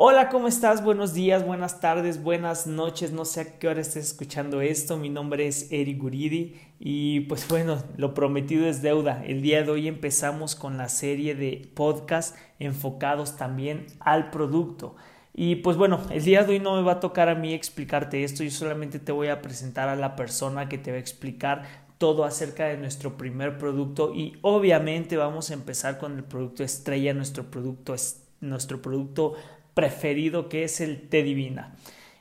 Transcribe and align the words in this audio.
Hola, 0.00 0.28
¿cómo 0.28 0.46
estás? 0.46 0.84
Buenos 0.84 1.12
días, 1.12 1.44
buenas 1.44 1.80
tardes, 1.80 2.22
buenas 2.22 2.68
noches. 2.68 3.10
No 3.10 3.24
sé 3.24 3.40
a 3.40 3.58
qué 3.58 3.66
hora 3.66 3.80
estés 3.80 4.06
escuchando 4.06 4.60
esto. 4.60 4.96
Mi 4.96 5.08
nombre 5.08 5.48
es 5.48 5.72
Eric 5.72 5.98
Guridi 5.98 6.54
y 6.78 7.22
pues 7.22 7.48
bueno, 7.48 7.82
lo 7.96 8.14
prometido 8.14 8.68
es 8.68 8.80
deuda. 8.80 9.24
El 9.26 9.42
día 9.42 9.64
de 9.64 9.72
hoy 9.72 9.88
empezamos 9.88 10.54
con 10.54 10.78
la 10.78 10.88
serie 10.88 11.34
de 11.34 11.68
podcasts 11.74 12.38
enfocados 12.60 13.36
también 13.36 13.86
al 13.98 14.30
producto. 14.30 14.94
Y 15.34 15.56
pues 15.56 15.76
bueno, 15.76 16.00
el 16.10 16.22
día 16.22 16.44
de 16.44 16.52
hoy 16.52 16.60
no 16.60 16.76
me 16.76 16.82
va 16.82 16.92
a 16.92 17.00
tocar 17.00 17.28
a 17.28 17.34
mí 17.34 17.52
explicarte 17.52 18.22
esto, 18.22 18.44
yo 18.44 18.52
solamente 18.52 19.00
te 19.00 19.10
voy 19.10 19.26
a 19.26 19.42
presentar 19.42 19.88
a 19.88 19.96
la 19.96 20.14
persona 20.14 20.68
que 20.68 20.78
te 20.78 20.92
va 20.92 20.98
a 20.98 21.00
explicar 21.00 21.64
todo 21.98 22.22
acerca 22.22 22.66
de 22.66 22.76
nuestro 22.76 23.16
primer 23.16 23.58
producto 23.58 24.14
y 24.14 24.38
obviamente 24.42 25.16
vamos 25.16 25.50
a 25.50 25.54
empezar 25.54 25.98
con 25.98 26.16
el 26.16 26.22
producto 26.22 26.62
estrella, 26.62 27.14
nuestro 27.14 27.50
producto, 27.50 27.96
nuestro 28.40 28.80
producto 28.80 29.34
preferido 29.78 30.48
que 30.48 30.64
es 30.64 30.80
el 30.80 31.08
té 31.08 31.22
divina. 31.22 31.72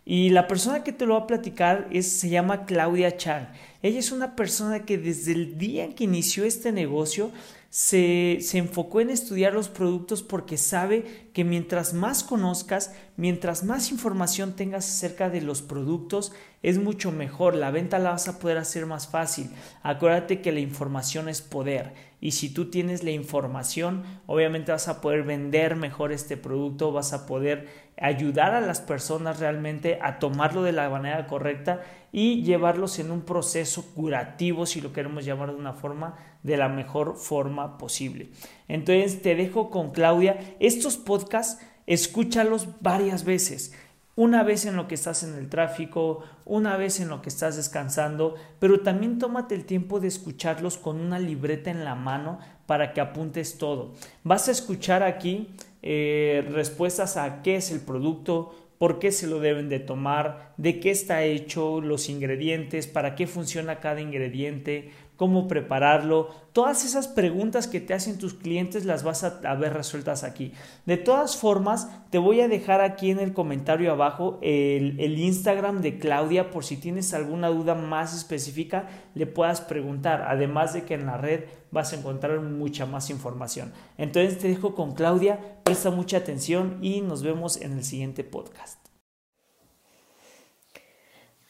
Y 0.05 0.29
la 0.29 0.47
persona 0.47 0.83
que 0.83 0.91
te 0.91 1.07
lo 1.07 1.15
va 1.15 1.21
a 1.21 1.27
platicar 1.27 1.87
es, 1.91 2.05
se 2.05 2.29
llama 2.29 2.67
Claudia 2.67 3.17
Chang. 3.17 3.47
Ella 3.81 3.97
es 3.97 4.11
una 4.11 4.35
persona 4.35 4.85
que 4.85 4.99
desde 4.99 5.31
el 5.31 5.57
día 5.57 5.83
en 5.83 5.93
que 5.93 6.03
inició 6.03 6.43
este 6.43 6.71
negocio 6.71 7.31
se, 7.69 8.37
se, 8.41 8.57
enfocó 8.57 9.01
en 9.01 9.09
estudiar 9.09 9.53
los 9.53 9.69
productos 9.69 10.23
porque 10.23 10.57
sabe 10.57 11.29
que 11.33 11.43
mientras 11.43 11.93
más 11.93 12.23
conozcas, 12.23 12.93
mientras 13.17 13.63
más 13.63 13.91
información 13.91 14.53
tengas 14.53 14.87
acerca 14.87 15.29
de 15.29 15.41
los 15.41 15.61
productos, 15.61 16.31
es 16.63 16.79
mucho 16.79 17.11
mejor. 17.11 17.55
La 17.55 17.71
venta 17.71 17.99
la 17.99 18.11
vas 18.11 18.27
a 18.27 18.39
poder 18.39 18.57
hacer 18.57 18.85
más 18.85 19.07
fácil. 19.07 19.49
Acuérdate 19.83 20.41
que 20.41 20.51
la 20.51 20.59
información 20.59 21.29
es 21.29 21.41
poder 21.41 21.93
y 22.19 22.31
si 22.31 22.49
tú 22.49 22.69
tienes 22.71 23.03
la 23.03 23.11
información, 23.11 24.03
obviamente 24.25 24.71
vas 24.71 24.87
a 24.87 25.01
poder 25.01 25.23
vender 25.23 25.75
mejor 25.75 26.11
este 26.11 26.35
producto, 26.35 26.91
vas 26.91 27.13
a 27.13 27.27
poder 27.27 27.67
ayudar 27.99 28.53
a 28.53 28.61
las 28.61 28.81
personas 28.81 29.39
realmente 29.39 29.99
a 30.01 30.19
tomarlo 30.19 30.63
de 30.63 30.71
la 30.71 30.89
manera 30.89 31.27
correcta 31.27 31.81
y 32.11 32.43
llevarlos 32.43 32.99
en 32.99 33.11
un 33.11 33.21
proceso 33.21 33.93
curativo, 33.93 34.65
si 34.65 34.81
lo 34.81 34.93
queremos 34.93 35.25
llamar 35.25 35.51
de 35.51 35.57
una 35.57 35.73
forma, 35.73 36.15
de 36.43 36.57
la 36.57 36.69
mejor 36.69 37.15
forma 37.17 37.77
posible. 37.77 38.29
Entonces 38.67 39.21
te 39.21 39.35
dejo 39.35 39.69
con 39.69 39.91
Claudia. 39.91 40.55
Estos 40.59 40.97
podcasts, 40.97 41.61
escúchalos 41.85 42.81
varias 42.81 43.23
veces 43.23 43.73
una 44.17 44.41
vez 44.41 44.65
en 44.65 44.75
lo 44.75 44.87
que 44.87 44.95
estás 44.95 45.21
en 45.21 45.35
el 45.35 45.47
tráfico, 45.47 46.23
una 46.43 46.75
vez 46.75 46.99
en 46.99 47.07
lo 47.07 47.21
que 47.21 47.29
estás 47.29 47.55
descansando, 47.55 48.33
pero 48.57 48.81
también 48.81 49.19
tómate 49.19 49.53
el 49.53 49.63
tiempo 49.63 49.99
de 49.99 50.07
escucharlos 50.07 50.79
con 50.79 50.99
una 50.99 51.19
libreta 51.19 51.69
en 51.69 51.85
la 51.85 51.93
mano 51.93 52.39
para 52.67 52.93
que 52.93 53.01
apuntes 53.01 53.57
todo. 53.57 53.93
Vas 54.23 54.47
a 54.47 54.51
escuchar 54.51 55.01
aquí 55.01 55.47
eh, 55.81 56.47
respuestas 56.51 57.17
a 57.17 57.41
qué 57.41 57.55
es 57.55 57.71
el 57.71 57.79
producto, 57.79 58.53
por 58.77 58.99
qué 58.99 59.11
se 59.11 59.25
lo 59.25 59.39
deben 59.39 59.69
de 59.69 59.79
tomar, 59.79 60.53
de 60.57 60.79
qué 60.79 60.91
está 60.91 61.23
hecho, 61.23 61.81
los 61.81 62.09
ingredientes, 62.09 62.85
para 62.85 63.15
qué 63.15 63.25
funciona 63.25 63.79
cada 63.79 64.01
ingrediente, 64.01 64.91
cómo 65.17 65.47
prepararlo. 65.47 66.29
Todas 66.53 66.85
esas 66.85 67.07
preguntas 67.07 67.67
que 67.67 67.81
te 67.81 67.93
hacen 67.93 68.17
tus 68.17 68.33
clientes 68.33 68.85
las 68.85 69.03
vas 69.03 69.23
a, 69.23 69.55
ver 69.55 69.73
resueltas 69.73 70.23
aquí. 70.23 70.53
De 70.85 70.95
todas 70.95 71.35
formas, 71.35 71.89
te 72.09 72.19
voy 72.19 72.39
a 72.41 72.47
dejar 72.47 72.81
aquí 72.81 73.11
en 73.11 73.19
el 73.19 73.33
comentario 73.33 73.91
abajo 73.91 74.39
el, 74.41 74.99
el 74.99 75.19
Instagram 75.19 75.81
de 75.81 75.99
Claudia 75.99 76.51
por 76.51 76.63
si 76.63 76.77
tienes 76.77 77.13
alguna 77.13 77.49
duda 77.49 77.75
más 77.75 78.15
específica, 78.15 78.87
le 79.13 79.25
puedas 79.25 79.59
preguntar. 79.59 80.25
Además 80.27 80.73
de 80.73 80.83
que 80.83 80.93
en 80.93 81.07
la 81.07 81.17
red 81.17 81.45
vas 81.71 81.91
a 81.91 81.97
encontrar 81.97 82.39
mucha 82.39 82.85
más 82.85 83.09
información. 83.09 83.73
Entonces 83.97 84.37
te 84.37 84.47
dejo 84.47 84.75
con 84.75 84.93
Claudia, 84.93 85.59
presta 85.63 85.89
mucha 85.89 86.17
atención 86.17 86.77
y 86.81 87.01
nos 87.01 87.23
vemos 87.23 87.59
en 87.59 87.73
el 87.73 87.83
siguiente 87.83 88.23
podcast. 88.23 88.86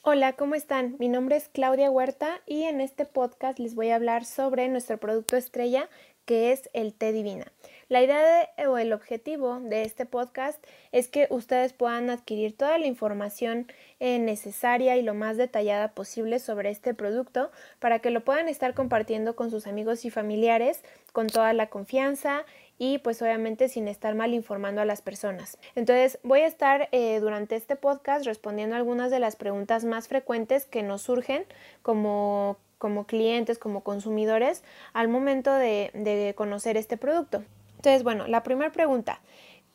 Hola, 0.10 0.32
¿cómo 0.32 0.56
están? 0.56 0.96
Mi 1.00 1.10
nombre 1.10 1.36
es 1.36 1.50
Claudia 1.50 1.92
Huerta 1.92 2.40
y 2.46 2.64
en 2.64 2.80
este 2.80 3.04
podcast 3.04 3.60
les 3.60 3.76
voy 3.76 3.90
a 3.90 3.96
hablar 3.96 4.24
sobre 4.24 4.70
nuestro 4.70 4.98
producto 4.98 5.36
estrella 5.36 5.90
que 6.24 6.54
es 6.54 6.70
el 6.72 6.94
té 6.94 7.12
divina. 7.12 7.52
La 7.90 8.02
idea 8.02 8.50
o 8.70 8.78
el 8.78 8.94
objetivo 8.94 9.60
de 9.60 9.82
este 9.82 10.06
podcast 10.06 10.64
es 10.94 11.10
que 11.10 11.28
ustedes 11.30 11.74
puedan 11.74 12.10
adquirir 12.10 12.56
toda 12.56 12.78
la 12.78 12.86
información 12.86 13.68
eh, 14.00 14.18
necesaria 14.20 14.96
y 14.96 15.02
lo 15.02 15.14
más 15.14 15.36
detallada 15.36 15.94
posible 15.94 16.40
sobre 16.40 16.70
este 16.70 16.94
producto 16.94 17.52
para 17.80 18.00
que 18.00 18.10
lo 18.10 18.24
puedan 18.24 18.48
estar 18.48 18.74
compartiendo 18.74 19.36
con 19.36 19.52
sus 19.52 19.68
amigos 19.68 20.06
y 20.06 20.10
familiares 20.10 20.84
con 21.12 21.28
toda 21.28 21.52
la 21.52 21.68
confianza 21.68 22.46
y 22.78 23.00
pues 23.00 23.22
obviamente 23.22 23.70
sin 23.70 23.88
estar 23.88 24.16
mal 24.16 24.34
informando 24.34 24.82
a 24.82 24.86
las 24.86 25.02
personas. 25.02 25.58
Entonces 25.76 26.20
voy 26.24 26.42
a 26.42 26.48
estar 26.48 26.90
eh, 26.92 27.20
durante 27.20 27.56
este 27.56 27.76
podcast 27.76 28.26
respondiendo 28.26 28.76
algunas 28.76 29.12
de 29.12 29.20
las 29.20 29.36
preguntas 29.36 29.84
más 29.84 30.08
frecuentes 30.08 30.66
que 30.66 30.84
nos 30.84 31.02
surgen 31.02 31.46
como, 31.82 32.58
como 32.78 33.06
clientes, 33.06 33.58
como 33.58 33.84
consumidores 33.84 34.64
al 34.94 35.08
momento 35.08 35.54
de, 35.54 35.92
de 35.94 36.34
conocer 36.36 36.78
este 36.78 36.98
producto. 36.98 37.44
Entonces, 37.78 38.04
bueno, 38.04 38.28
la 38.28 38.44
primera 38.44 38.72
pregunta, 38.72 39.22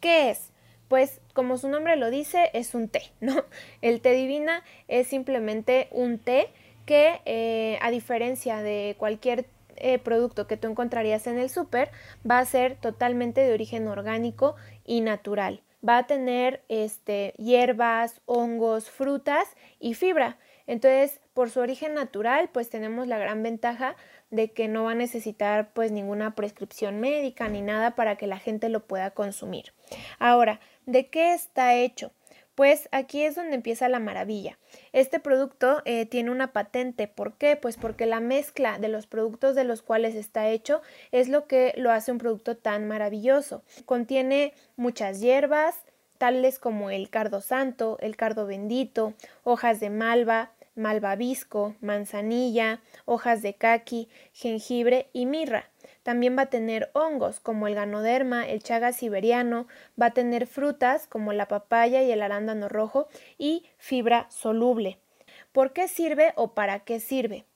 ¿qué 0.01 0.31
es? 0.31 0.51
Pues 0.89 1.21
como 1.33 1.57
su 1.57 1.69
nombre 1.69 1.97
lo 1.97 2.11
dice, 2.11 2.51
es 2.53 2.75
un 2.75 2.89
té, 2.89 3.13
¿no? 3.21 3.45
El 3.81 4.01
té 4.01 4.13
divina 4.13 4.63
es 4.89 5.09
simplemente 5.09 5.89
un 5.91 6.19
té 6.19 6.49
que 6.87 7.21
eh, 7.25 7.79
a 7.81 7.91
diferencia 7.91 8.61
de 8.61 8.97
cualquier 8.99 9.45
eh, 9.77 9.99
producto 9.99 10.47
que 10.47 10.57
tú 10.57 10.69
encontrarías 10.69 11.27
en 11.27 11.39
el 11.39 11.51
súper 11.51 11.91
va 12.29 12.39
a 12.39 12.45
ser 12.45 12.77
totalmente 12.77 13.41
de 13.41 13.53
origen 13.53 13.89
orgánico 13.89 14.55
y 14.85 15.01
natural. 15.01 15.63
Va 15.87 15.99
a 15.99 16.07
tener 16.07 16.63
este, 16.69 17.35
hierbas, 17.39 18.21
hongos, 18.27 18.91
frutas 18.91 19.49
y 19.81 19.95
fibra. 19.95 20.39
Entonces, 20.67 21.21
por 21.35 21.51
su 21.51 21.61
origen 21.61 21.95
natural, 21.95 22.51
pues 22.53 22.71
tenemos 22.71 23.09
la 23.09 23.19
gran 23.19 23.43
ventaja 23.43 23.97
de 24.31 24.53
que 24.53 24.69
no 24.69 24.85
va 24.85 24.93
a 24.93 24.95
necesitar 24.95 25.73
pues 25.75 25.93
ninguna 25.93 26.35
prescripción 26.35 27.01
médica 27.01 27.49
ni 27.49 27.61
nada 27.61 27.95
para 27.95 28.17
que 28.17 28.27
la 28.27 28.39
gente 28.39 28.69
lo 28.69 28.87
pueda 28.87 29.11
consumir. 29.11 29.73
Ahora, 30.19 30.61
¿de 30.87 31.09
qué 31.09 31.35
está 31.35 31.75
hecho? 31.75 32.13
Pues 32.55 32.89
aquí 32.93 33.23
es 33.23 33.35
donde 33.35 33.55
empieza 33.55 33.89
la 33.89 33.99
maravilla. 33.99 34.59
Este 34.93 35.21
producto 35.21 35.81
eh, 35.87 36.05
tiene 36.05 36.31
una 36.31 36.53
patente. 36.53 37.09
¿Por 37.09 37.35
qué? 37.35 37.57
Pues 37.57 37.77
porque 37.77 38.05
la 38.05 38.21
mezcla 38.21 38.79
de 38.79 38.89
los 38.89 39.07
productos 39.07 39.55
de 39.55 39.65
los 39.65 39.81
cuales 39.81 40.15
está 40.15 40.49
hecho 40.49 40.83
es 41.13 41.29
lo 41.29 41.47
que 41.47 41.73
lo 41.77 41.91
hace 41.91 42.13
un 42.13 42.19
producto 42.19 42.57
tan 42.57 42.87
maravilloso. 42.87 43.63
Contiene 43.87 44.53
muchas 44.77 45.21
hierbas, 45.21 45.77
tales 46.19 46.59
como 46.59 46.91
el 46.91 47.09
cardo 47.09 47.41
santo, 47.41 47.97
el 48.01 48.17
cardo 48.17 48.47
bendito, 48.47 49.15
hojas 49.45 49.81
de 49.81 49.91
malva, 49.91 50.53
malvavisco, 50.75 51.75
manzanilla, 51.81 52.81
hojas 53.07 53.43
de 53.43 53.55
caqui, 53.55 54.09
jengibre 54.33 55.09
y 55.13 55.27
mirra. 55.27 55.72
También 56.03 56.37
va 56.37 56.43
a 56.43 56.51
tener 56.51 56.91
hongos 56.95 57.41
como 57.41 57.69
el 57.69 57.75
ganoderma, 57.75 58.49
el 58.49 58.63
chaga 58.63 58.93
siberiano, 58.93 59.67
va 60.01 60.07
a 60.07 60.15
tener 60.15 60.47
frutas 60.47 61.07
como 61.07 61.33
la 61.33 61.49
papaya 61.49 62.03
y 62.03 62.11
el 62.11 62.23
arándano 62.23 62.69
rojo 62.69 63.09
y 63.39 63.67
fibra 63.79 64.27
soluble. 64.31 64.99
¿Por 65.53 65.73
qué 65.73 65.89
sirve 65.89 66.33
o 66.37 66.55
para 66.55 66.81
qué 66.81 66.99
sirve? 66.99 67.47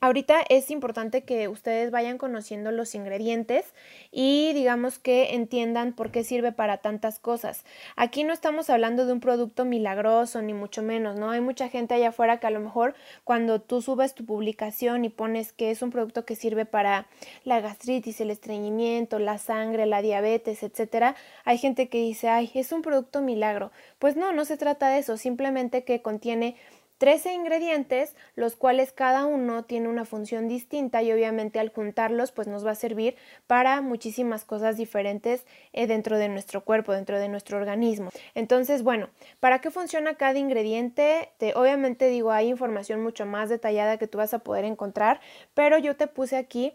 Ahorita 0.00 0.42
es 0.50 0.70
importante 0.70 1.22
que 1.22 1.48
ustedes 1.48 1.90
vayan 1.90 2.18
conociendo 2.18 2.70
los 2.70 2.94
ingredientes 2.94 3.72
y 4.12 4.52
digamos 4.52 4.98
que 4.98 5.34
entiendan 5.34 5.94
por 5.94 6.10
qué 6.10 6.24
sirve 6.24 6.52
para 6.52 6.78
tantas 6.78 7.18
cosas. 7.18 7.64
Aquí 7.96 8.22
no 8.22 8.34
estamos 8.34 8.68
hablando 8.68 9.06
de 9.06 9.14
un 9.14 9.20
producto 9.20 9.64
milagroso 9.64 10.42
ni 10.42 10.52
mucho 10.52 10.82
menos, 10.82 11.16
¿no? 11.16 11.30
Hay 11.30 11.40
mucha 11.40 11.70
gente 11.70 11.94
allá 11.94 12.10
afuera 12.10 12.38
que 12.38 12.46
a 12.46 12.50
lo 12.50 12.60
mejor 12.60 12.94
cuando 13.24 13.62
tú 13.62 13.80
subes 13.80 14.14
tu 14.14 14.26
publicación 14.26 15.06
y 15.06 15.08
pones 15.08 15.52
que 15.52 15.70
es 15.70 15.80
un 15.80 15.90
producto 15.90 16.26
que 16.26 16.36
sirve 16.36 16.66
para 16.66 17.06
la 17.44 17.60
gastritis, 17.60 18.20
el 18.20 18.30
estreñimiento, 18.30 19.18
la 19.18 19.38
sangre, 19.38 19.86
la 19.86 20.02
diabetes, 20.02 20.62
etcétera, 20.62 21.16
hay 21.44 21.56
gente 21.56 21.88
que 21.88 21.98
dice, 21.98 22.28
"Ay, 22.28 22.50
es 22.54 22.72
un 22.72 22.82
producto 22.82 23.22
milagro." 23.22 23.72
Pues 23.98 24.16
no, 24.16 24.32
no 24.32 24.44
se 24.44 24.58
trata 24.58 24.90
de 24.90 24.98
eso, 24.98 25.16
simplemente 25.16 25.84
que 25.84 26.02
contiene 26.02 26.56
13 27.04 27.34
ingredientes, 27.34 28.16
los 28.34 28.56
cuales 28.56 28.90
cada 28.90 29.26
uno 29.26 29.66
tiene 29.66 29.90
una 29.90 30.06
función 30.06 30.48
distinta 30.48 31.02
y 31.02 31.12
obviamente 31.12 31.58
al 31.58 31.68
juntarlos 31.68 32.32
pues 32.32 32.48
nos 32.48 32.64
va 32.64 32.70
a 32.70 32.74
servir 32.74 33.14
para 33.46 33.82
muchísimas 33.82 34.46
cosas 34.46 34.78
diferentes 34.78 35.44
eh, 35.74 35.86
dentro 35.86 36.16
de 36.16 36.30
nuestro 36.30 36.64
cuerpo, 36.64 36.94
dentro 36.94 37.20
de 37.20 37.28
nuestro 37.28 37.58
organismo. 37.58 38.08
Entonces, 38.34 38.82
bueno, 38.82 39.10
¿para 39.38 39.58
qué 39.58 39.70
funciona 39.70 40.14
cada 40.14 40.38
ingrediente? 40.38 41.28
Te, 41.36 41.52
obviamente 41.54 42.08
digo, 42.08 42.32
hay 42.32 42.48
información 42.48 43.02
mucho 43.02 43.26
más 43.26 43.50
detallada 43.50 43.98
que 43.98 44.06
tú 44.06 44.16
vas 44.16 44.32
a 44.32 44.38
poder 44.38 44.64
encontrar, 44.64 45.20
pero 45.52 45.76
yo 45.76 45.96
te 45.96 46.06
puse 46.06 46.38
aquí 46.38 46.72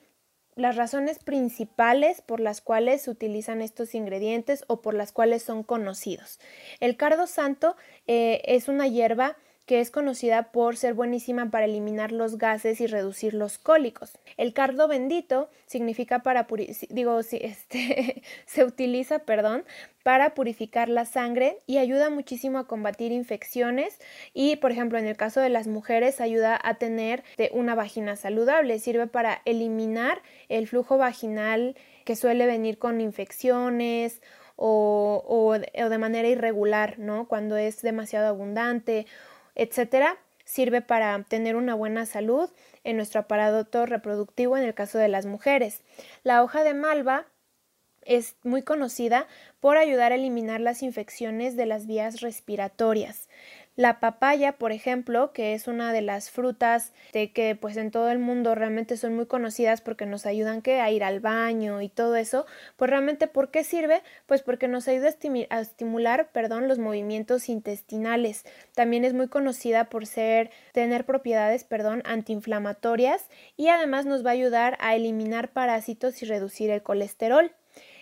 las 0.54 0.76
razones 0.76 1.18
principales 1.18 2.22
por 2.22 2.40
las 2.40 2.62
cuales 2.62 3.02
se 3.02 3.10
utilizan 3.10 3.64
estos 3.64 3.96
ingredientes 3.96 4.64
o 4.68 4.82
por 4.82 4.94
las 4.94 5.12
cuales 5.12 5.42
son 5.42 5.64
conocidos. 5.64 6.40
El 6.80 6.98
cardo 6.98 7.26
santo 7.26 7.76
eh, 8.06 8.44
es 8.46 8.68
una 8.68 8.88
hierba 8.88 9.36
que 9.70 9.82
es 9.82 9.92
conocida 9.92 10.52
por 10.52 10.78
ser 10.78 10.96
buenísima 10.96 11.52
para 11.52 11.66
eliminar 11.66 12.12
los 12.12 12.40
gases 12.40 12.82
y 12.82 12.88
reducir 12.88 13.36
los 13.36 13.60
cólicos. 13.60 14.18
El 14.36 14.52
cardo 14.52 14.88
bendito 14.88 15.48
significa 15.68 16.24
para 16.24 16.48
digo, 16.90 17.20
este, 17.32 18.24
se 18.48 18.64
utiliza, 18.64 19.20
perdón, 19.20 19.66
para 20.02 20.34
purificar 20.34 20.90
la 20.90 21.06
sangre 21.06 21.60
y 21.68 21.78
ayuda 21.78 22.10
muchísimo 22.10 22.58
a 22.58 22.66
combatir 22.66 23.12
infecciones 23.12 24.00
y, 24.34 24.56
por 24.56 24.72
ejemplo, 24.72 24.98
en 24.98 25.06
el 25.06 25.16
caso 25.16 25.40
de 25.40 25.50
las 25.50 25.68
mujeres 25.68 26.20
ayuda 26.20 26.60
a 26.64 26.74
tener 26.80 27.24
una 27.52 27.76
vagina 27.76 28.16
saludable, 28.16 28.80
sirve 28.80 29.06
para 29.06 29.44
eliminar 29.46 30.24
el 30.48 30.68
flujo 30.68 30.98
vaginal 30.98 31.76
que 32.06 32.16
suele 32.16 32.48
venir 32.48 32.80
con 32.80 33.02
infecciones 33.02 34.20
o, 34.56 35.24
o, 35.28 35.60
de 35.60 35.98
manera 36.00 36.28
irregular, 36.28 36.98
¿no? 36.98 37.28
Cuando 37.28 37.56
es 37.56 37.84
demasiado 37.84 38.30
abundante, 38.30 39.06
etcétera, 39.60 40.18
sirve 40.46 40.82
para 40.82 41.22
tener 41.24 41.58
una 41.58 41.76
buena 41.76 42.06
salud 42.06 42.50
en 42.86 42.96
nuestro 42.96 43.20
aparato 43.20 43.86
reproductivo 43.86 44.56
en 44.56 44.64
el 44.64 44.74
caso 44.74 44.98
de 44.98 45.10
las 45.10 45.26
mujeres. 45.26 45.84
La 46.24 46.44
hoja 46.44 46.64
de 46.64 46.74
malva 46.74 47.26
es 48.04 48.38
muy 48.44 48.64
conocida 48.64 49.28
por 49.60 49.78
ayudar 49.78 50.14
a 50.14 50.16
eliminar 50.16 50.62
las 50.62 50.82
infecciones 50.82 51.58
de 51.58 51.66
las 51.66 51.86
vías 51.88 52.22
respiratorias. 52.22 53.28
La 53.80 54.02
papaya, 54.02 54.58
por 54.58 54.74
ejemplo, 54.74 55.32
que 55.32 55.54
es 55.54 55.70
una 55.70 55.94
de 55.94 56.02
las 56.02 56.32
frutas 56.32 56.92
de 57.14 57.32
que 57.32 57.56
pues 57.56 57.78
en 57.78 57.92
todo 57.92 58.10
el 58.10 58.20
mundo 58.20 58.54
realmente 58.54 58.98
son 58.98 59.16
muy 59.16 59.26
conocidas 59.26 59.80
porque 59.80 60.06
nos 60.06 60.26
ayudan 60.26 60.62
a 60.66 60.92
ir 60.92 61.02
al 61.02 61.22
baño 61.22 61.82
y 61.82 61.88
todo 61.88 62.18
eso, 62.18 62.46
pues 62.76 62.92
realmente 62.92 63.28
¿por 63.28 63.52
qué 63.52 63.64
sirve? 63.64 64.02
Pues 64.26 64.42
porque 64.42 64.68
nos 64.68 64.90
ayuda 64.90 65.08
a, 65.50 65.62
estimular, 65.62 66.28
perdón, 66.34 66.68
los 66.68 66.78
movimientos 66.78 67.48
intestinales. 67.48 68.44
También 68.76 69.06
es 69.06 69.14
muy 69.14 69.30
conocida 69.30 69.86
por 69.86 70.06
ser 70.06 70.52
tener 70.74 71.06
propiedades, 71.06 71.64
perdón, 71.64 72.02
antiinflamatorias 72.04 73.30
y 73.56 73.70
además 73.70 74.06
nos 74.06 74.26
va 74.26 74.32
a 74.32 74.34
ayudar 74.34 74.78
a 74.82 74.98
eliminar 74.98 75.54
parásitos 75.54 76.22
y 76.22 76.26
reducir 76.26 76.70
el 76.70 76.84
colesterol. 76.84 77.54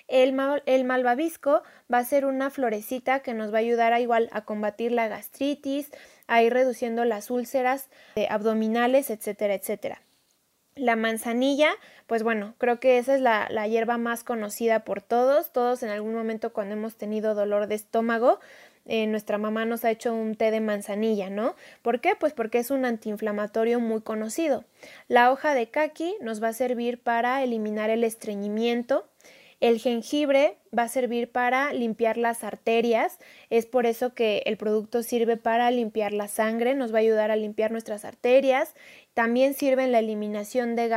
El, 0.07 0.33
malvavisco 0.33 1.63
va 1.91 1.97
a 1.97 2.05
ser 2.05 2.25
una 2.25 2.49
florecita 2.49 3.19
que 3.19 3.33
nos 3.33 3.53
va 3.53 3.57
a 3.57 3.61
ayudar 3.61 3.93
a 3.93 3.99
igual 3.99 4.29
a 4.31 4.45
combatir 4.45 4.91
la 4.91 5.07
gastritis, 5.07 5.91
a 6.27 6.41
ir 6.41 6.53
reduciendo 6.53 7.03
las 7.05 7.29
úlceras 7.29 7.89
eh, 8.15 8.27
abdominales, 8.29 9.09
etcétera, 9.09 9.53
etcétera. 9.53 10.01
La 10.75 10.95
manzanilla, 10.95 11.71
pues 12.05 12.23
bueno, 12.23 12.53
creo 12.59 12.79
que 12.79 12.99
esa 12.99 13.15
es 13.15 13.21
la, 13.21 13.47
la, 13.49 13.67
hierba 13.67 13.97
más 13.97 14.23
conocida 14.23 14.85
por 14.85 15.01
todos. 15.01 15.51
Todos 15.51 15.81
en 15.81 15.89
algún 15.89 16.13
momento 16.13 16.53
cuando 16.53 16.75
hemos 16.75 16.95
tenido 16.95 17.33
dolor 17.33 17.67
de 17.67 17.75
estómago, 17.75 18.39
eh, 18.87 19.05
nuestra 19.05 19.37
mamá 19.37 19.65
nos 19.65 19.83
ha 19.83 19.91
hecho 19.91 20.13
un 20.13 20.35
té 20.35 20.49
de 20.49 20.61
manzanilla, 20.61 21.29
¿no? 21.29 21.55
¿Por 21.81 21.99
qué? 21.99 22.15
Pues 22.17 22.31
porque 22.31 22.59
es 22.59 22.71
un 22.71 22.85
antiinflamatorio 22.85 23.81
muy 23.81 24.01
conocido. 24.01 24.63
La 25.09 25.29
hoja 25.31 25.53
de 25.53 25.69
kaki 25.69 26.15
nos 26.21 26.41
va 26.41 26.49
a 26.49 26.53
servir 26.53 26.97
para 27.01 27.43
eliminar 27.43 27.89
el 27.89 28.05
estreñimiento, 28.05 29.05
el 29.59 29.79
jengibre 29.79 30.57
va 30.77 30.83
a 30.83 30.87
servir 30.87 31.31
para 31.31 31.73
limpiar 31.73 32.17
las 32.17 32.43
arterias, 32.43 33.17
es 33.49 33.65
por 33.65 33.87
eso 33.87 34.13
que 34.13 34.43
el 34.45 34.57
producto 34.57 35.01
sirve 35.01 35.35
para 35.35 35.71
limpiar 35.71 36.13
la 36.13 36.27
sangre, 36.27 36.75
nos 36.75 36.93
va 36.93 36.97
a 36.97 37.01
ayudar 37.01 37.31
a 37.31 37.35
limpiar 37.35 37.71
nuestras 37.71 38.05
arterias, 38.05 38.75
también 39.15 39.55
sirve 39.55 39.83
en 39.83 39.91
la 39.91 39.99
eliminación 39.99 40.75
de, 40.75 40.87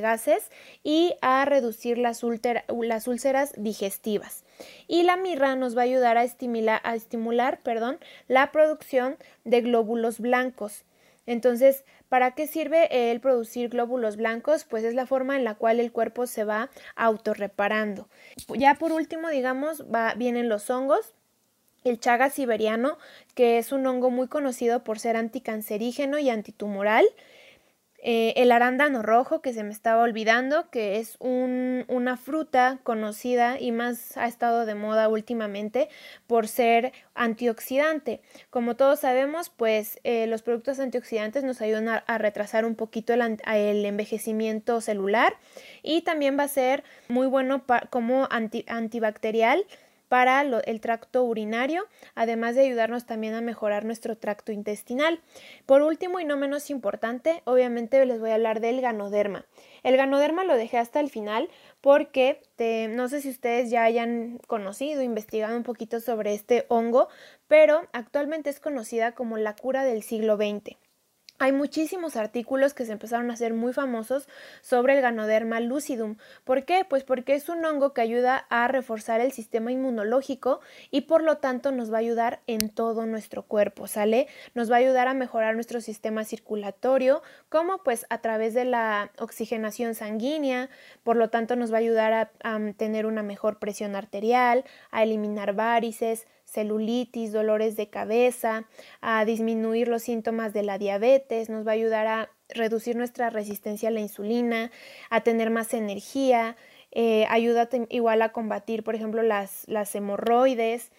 gases 0.00 0.50
y 0.82 1.14
a 1.22 1.44
reducir 1.44 1.98
las, 1.98 2.24
úlceras 2.24 3.52
digestivas. 3.56 4.44
Y 4.88 5.04
la 5.04 5.16
mirra 5.16 5.54
nos 5.54 5.76
va 5.76 5.82
a 5.82 5.84
ayudar 5.84 6.18
a 6.18 6.24
estimular, 6.24 6.80
a 6.82 6.96
estimular 6.96 7.60
perdón, 7.62 7.98
la 8.26 8.50
producción 8.50 9.16
de 9.44 9.60
glóbulos 9.60 10.18
blancos. 10.18 10.84
Entonces, 11.30 11.84
¿para 12.08 12.32
qué 12.32 12.48
sirve 12.48 13.12
el 13.12 13.20
producir 13.20 13.68
glóbulos 13.68 14.16
blancos? 14.16 14.64
Pues 14.64 14.82
es 14.82 14.94
la 14.94 15.06
forma 15.06 15.36
en 15.36 15.44
la 15.44 15.54
cual 15.54 15.78
el 15.78 15.92
cuerpo 15.92 16.26
se 16.26 16.42
va 16.42 16.70
autorreparando. 16.96 18.08
Ya 18.58 18.74
por 18.74 18.90
último, 18.90 19.28
digamos, 19.28 19.84
va, 19.84 20.14
vienen 20.14 20.48
los 20.48 20.68
hongos. 20.70 21.14
El 21.84 22.00
chaga 22.00 22.30
siberiano, 22.30 22.98
que 23.36 23.58
es 23.58 23.70
un 23.70 23.86
hongo 23.86 24.10
muy 24.10 24.26
conocido 24.26 24.82
por 24.82 24.98
ser 24.98 25.16
anticancerígeno 25.16 26.18
y 26.18 26.30
antitumoral. 26.30 27.06
Eh, 28.02 28.32
el 28.36 28.50
arándano 28.50 29.02
rojo, 29.02 29.42
que 29.42 29.52
se 29.52 29.62
me 29.62 29.72
estaba 29.72 30.02
olvidando, 30.02 30.70
que 30.70 30.98
es 30.98 31.16
una 31.20 32.16
fruta 32.16 32.78
conocida 32.82 33.60
y 33.60 33.72
más 33.72 34.16
ha 34.16 34.26
estado 34.26 34.64
de 34.64 34.74
moda 34.74 35.08
últimamente 35.08 35.90
por 36.26 36.48
ser 36.48 36.92
antioxidante. 37.14 38.22
Como 38.48 38.74
todos 38.74 39.00
sabemos, 39.00 39.50
pues 39.50 40.00
eh, 40.04 40.26
los 40.26 40.40
productos 40.40 40.80
antioxidantes 40.80 41.44
nos 41.44 41.60
ayudan 41.60 41.88
a, 41.88 42.18
retrasar 42.18 42.64
un 42.64 42.74
poquito 42.74 43.12
el, 43.12 43.20
el, 43.20 43.84
envejecimiento 43.84 44.80
celular 44.80 45.36
y 45.82 46.02
también 46.02 46.38
va 46.38 46.44
a 46.44 46.48
ser 46.48 46.84
muy 47.08 47.26
bueno 47.26 47.64
como 47.90 48.28
antibacterial 48.30 49.66
para 50.10 50.40
el 50.42 50.80
tracto 50.80 51.22
urinario, 51.22 51.86
además 52.16 52.56
de 52.56 52.62
ayudarnos 52.62 53.06
también 53.06 53.34
a 53.34 53.40
mejorar 53.40 53.84
nuestro 53.84 54.18
tracto 54.18 54.50
intestinal. 54.50 55.20
Por 55.66 55.82
último 55.82 56.18
y 56.18 56.24
no 56.24 56.36
menos 56.36 56.68
importante, 56.68 57.42
obviamente 57.44 58.04
les 58.04 58.18
voy 58.18 58.30
a 58.30 58.34
hablar 58.34 58.58
del 58.58 58.80
ganoderma. 58.80 59.46
El 59.84 59.96
ganoderma 59.96 60.42
lo 60.42 60.56
dejé 60.56 60.78
hasta 60.78 60.98
el 60.98 61.10
final 61.10 61.48
porque 61.80 62.42
no 62.90 63.08
sé 63.08 63.20
si 63.20 63.30
ustedes 63.30 63.70
ya 63.70 63.84
hayan 63.84 64.38
conocido, 64.48 65.00
investigado 65.00 65.56
un 65.56 65.62
poquito 65.62 66.00
sobre 66.00 66.34
este 66.34 66.66
hongo, 66.66 67.08
pero 67.46 67.88
actualmente 67.92 68.50
es 68.50 68.58
conocida 68.58 69.12
como 69.12 69.36
la 69.36 69.54
cura 69.54 69.84
del 69.84 70.02
siglo 70.02 70.36
XX. 70.36 70.76
Hay 71.42 71.52
muchísimos 71.52 72.16
artículos 72.16 72.74
que 72.74 72.84
se 72.84 72.92
empezaron 72.92 73.30
a 73.30 73.32
hacer 73.32 73.54
muy 73.54 73.72
famosos 73.72 74.28
sobre 74.60 74.94
el 74.94 75.00
Ganoderma 75.00 75.58
lucidum. 75.60 76.16
¿Por 76.44 76.66
qué? 76.66 76.84
Pues 76.86 77.02
porque 77.02 77.34
es 77.34 77.48
un 77.48 77.64
hongo 77.64 77.94
que 77.94 78.02
ayuda 78.02 78.44
a 78.50 78.68
reforzar 78.68 79.22
el 79.22 79.32
sistema 79.32 79.72
inmunológico 79.72 80.60
y 80.90 81.00
por 81.00 81.22
lo 81.22 81.38
tanto 81.38 81.72
nos 81.72 81.90
va 81.90 81.96
a 81.96 82.00
ayudar 82.00 82.40
en 82.46 82.68
todo 82.68 83.06
nuestro 83.06 83.44
cuerpo, 83.44 83.86
¿sale? 83.86 84.26
Nos 84.52 84.70
va 84.70 84.74
a 84.74 84.80
ayudar 84.80 85.08
a 85.08 85.14
mejorar 85.14 85.54
nuestro 85.54 85.80
sistema 85.80 86.24
circulatorio, 86.24 87.22
como 87.48 87.78
pues 87.78 88.04
a 88.10 88.18
través 88.18 88.52
de 88.52 88.66
la 88.66 89.10
oxigenación 89.18 89.94
sanguínea, 89.94 90.68
por 91.02 91.16
lo 91.16 91.30
tanto 91.30 91.56
nos 91.56 91.72
va 91.72 91.76
a 91.76 91.80
ayudar 91.80 92.12
a, 92.12 92.30
a 92.42 92.60
tener 92.76 93.06
una 93.06 93.22
mejor 93.22 93.58
presión 93.58 93.96
arterial, 93.96 94.66
a 94.90 95.04
eliminar 95.04 95.54
varices, 95.54 96.26
celulitis, 96.50 97.32
dolores 97.32 97.76
de 97.76 97.88
cabeza, 97.88 98.66
a 99.00 99.24
disminuir 99.24 99.88
los 99.88 100.02
síntomas 100.02 100.52
de 100.52 100.62
la 100.62 100.78
diabetes, 100.78 101.48
nos 101.48 101.66
va 101.66 101.72
a 101.72 101.74
ayudar 101.74 102.06
a 102.06 102.30
reducir 102.48 102.96
nuestra 102.96 103.30
resistencia 103.30 103.88
a 103.88 103.92
la 103.92 104.00
insulina, 104.00 104.70
a 105.08 105.22
tener 105.22 105.50
más 105.50 105.72
energía, 105.74 106.56
eh, 106.92 107.26
ayuda 107.28 107.68
igual 107.88 108.22
a 108.22 108.32
combatir, 108.32 108.82
por 108.82 108.94
ejemplo, 108.94 109.22
las, 109.22 109.62
las 109.68 109.94
hemorroides 109.94 110.90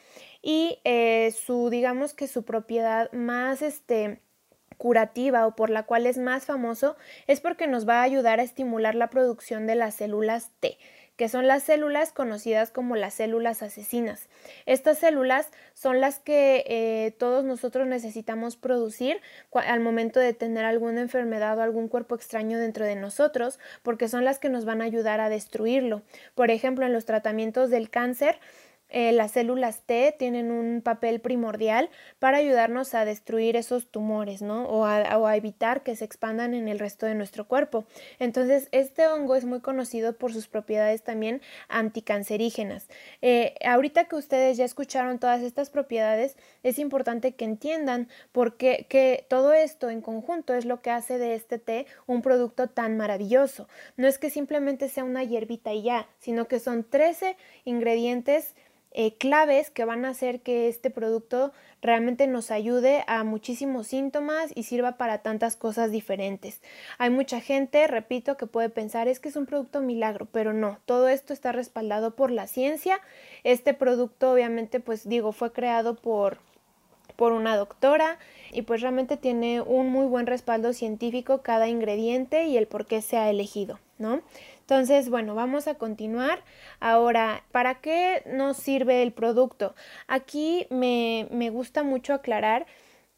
y 0.42 0.80
eh, 0.86 1.32
su, 1.32 1.70
digamos 1.70 2.14
que 2.14 2.28
su 2.28 2.44
propiedad 2.44 3.12
más, 3.12 3.62
este, 3.62 4.22
curativa 4.82 5.46
o 5.46 5.56
por 5.56 5.70
la 5.70 5.84
cual 5.84 6.08
es 6.08 6.18
más 6.18 6.46
famoso 6.46 6.96
es 7.28 7.40
porque 7.40 7.68
nos 7.68 7.88
va 7.88 8.00
a 8.00 8.04
ayudar 8.04 8.40
a 8.40 8.44
estimular 8.44 8.96
la 8.96 9.12
producción 9.12 9.68
de 9.68 9.76
las 9.76 9.94
células 9.94 10.50
T 10.60 10.80
que 11.22 11.30
son 11.30 11.46
las 11.46 11.62
células 11.62 12.12
conocidas 12.14 12.72
como 12.72 12.96
las 12.96 13.14
células 13.14 13.62
asesinas. 13.62 14.28
Estas 14.66 14.98
células 14.98 15.52
son 15.76 16.02
las 16.02 16.18
que 16.18 16.64
eh, 16.66 17.12
todos 17.20 17.46
nosotros 17.46 17.86
necesitamos 17.86 18.58
producir 18.58 19.22
al 19.54 19.82
momento 19.82 20.20
de 20.20 20.34
tener 20.34 20.66
alguna 20.66 21.00
enfermedad 21.00 21.60
o 21.60 21.62
algún 21.62 21.90
cuerpo 21.90 22.16
extraño 22.16 22.58
dentro 22.58 22.86
de 22.86 22.96
nosotros, 22.96 23.60
porque 23.84 24.08
son 24.08 24.26
las 24.26 24.40
que 24.40 24.50
nos 24.50 24.66
van 24.66 24.82
a 24.82 24.86
ayudar 24.86 25.20
a 25.20 25.30
destruirlo. 25.30 26.02
Por 26.34 26.50
ejemplo, 26.50 26.88
en 26.88 26.94
los 26.94 27.06
tratamientos 27.06 27.70
del 27.70 27.92
cáncer, 27.92 28.40
eh, 28.92 29.12
las 29.12 29.32
células 29.32 29.82
T 29.86 30.16
tienen 30.18 30.52
un 30.52 30.82
papel 30.82 31.22
primordial 31.22 31.90
para 32.20 32.38
ayudarnos 32.38 32.94
a 32.94 33.06
destruir 33.06 33.56
esos 33.56 33.90
tumores, 33.90 34.42
¿no? 34.42 34.66
O 34.66 34.86
a, 34.86 35.36
evitar 35.36 35.82
que 35.82 35.96
se 35.96 36.04
expandan 36.04 36.54
en 36.54 36.68
el 36.68 36.78
resto 36.78 37.06
de 37.06 37.16
nuestro 37.16 37.48
cuerpo. 37.48 37.86
Entonces, 38.20 38.68
este 38.72 39.08
hongo 39.08 39.36
es 39.36 39.46
muy 39.46 39.62
conocido 39.62 40.14
por 40.18 40.34
sus 40.34 40.48
propiedades 40.48 41.04
también 41.04 41.42
anticancerígenas. 41.70 42.88
Eh, 43.22 43.56
ahorita 43.66 44.06
que 44.06 44.18
ustedes 44.18 44.58
ya 44.58 44.66
escucharon 44.66 45.20
todas 45.20 45.42
estas 45.42 45.70
propiedades, 45.70 46.36
es 46.64 46.80
importante 46.80 47.34
que 47.34 47.46
entiendan 47.46 48.10
por 48.32 48.58
qué 48.58 48.86
que 48.90 49.26
todo 49.30 49.54
esto 49.54 49.90
en 49.90 50.02
conjunto 50.02 50.54
es 50.54 50.66
lo 50.66 50.82
que 50.82 50.92
hace 50.92 51.18
de 51.18 51.36
este 51.36 51.60
té 51.60 51.86
un 52.08 52.22
producto 52.22 52.68
tan 52.68 52.98
maravilloso. 52.98 53.68
No 53.96 54.08
es 54.08 54.18
que 54.18 54.30
simplemente 54.30 54.90
sea 54.90 55.04
una 55.04 55.24
hierbita 55.24 55.74
y 55.74 55.84
ya, 55.84 56.10
sino 56.20 56.48
que 56.48 56.60
son 56.60 56.84
13 56.84 57.38
ingredientes 57.64 58.56
eh, 58.92 59.16
claves 59.18 59.70
que 59.70 59.86
van 59.86 60.06
a 60.06 60.10
hacer 60.10 60.42
que 60.42 60.68
este 60.68 60.90
producto 60.90 61.54
realmente 61.82 62.28
nos 62.28 62.52
ayude 62.52 63.04
a 63.08 63.24
muchísimos 63.24 63.88
síntomas 63.88 64.52
y 64.54 64.64
sirva 64.64 64.98
para 64.98 65.20
tantas 65.20 65.56
cosas 65.56 65.92
diferentes. 65.92 66.62
Hay 66.98 67.10
mucha 67.10 67.42
gente, 67.42 67.88
repito, 67.88 68.38
que 68.38 68.48
puede 68.48 68.70
pensar 68.70 69.08
es 69.08 69.20
que 69.20 69.30
es 69.30 69.36
un 69.36 69.46
producto 69.46 69.82
milagro, 69.82 70.28
pero 70.32 70.54
no, 70.54 70.80
todo 70.86 71.08
esto 71.08 71.34
está 71.34 71.52
respaldado 71.52 72.16
por 72.16 72.32
la 72.32 72.48
ciencia. 72.48 73.00
Este 73.44 73.74
producto 73.74 74.32
obviamente 74.32 74.80
pues 74.80 75.08
digo 75.08 75.32
fue 75.32 75.52
creado 75.52 75.96
por 75.96 76.40
por 77.16 77.34
una 77.34 77.56
doctora 77.56 78.18
y 78.52 78.64
pues 78.64 78.82
realmente 78.82 79.16
tiene 79.16 79.62
un 79.62 79.90
muy 79.90 80.08
buen 80.08 80.26
respaldo 80.26 80.74
científico 80.74 81.44
cada 81.44 81.68
ingrediente 81.68 82.46
y 82.46 82.58
el 82.58 82.68
por 82.68 82.88
qué 82.88 83.02
se 83.04 83.18
ha 83.18 83.30
elegido, 83.30 83.80
¿no? 84.00 84.22
Entonces, 84.72 85.10
bueno, 85.10 85.36
vamos 85.36 85.68
a 85.68 85.76
continuar. 85.76 86.46
Ahora, 86.80 87.44
¿para 87.52 87.82
qué 87.82 88.24
nos 88.26 88.56
sirve 88.56 89.04
el 89.04 89.12
producto? 89.12 89.76
Aquí 90.08 90.66
me, 90.70 91.28
me 91.30 91.50
gusta 91.50 91.84
mucho 91.84 92.14
aclarar, 92.14 92.66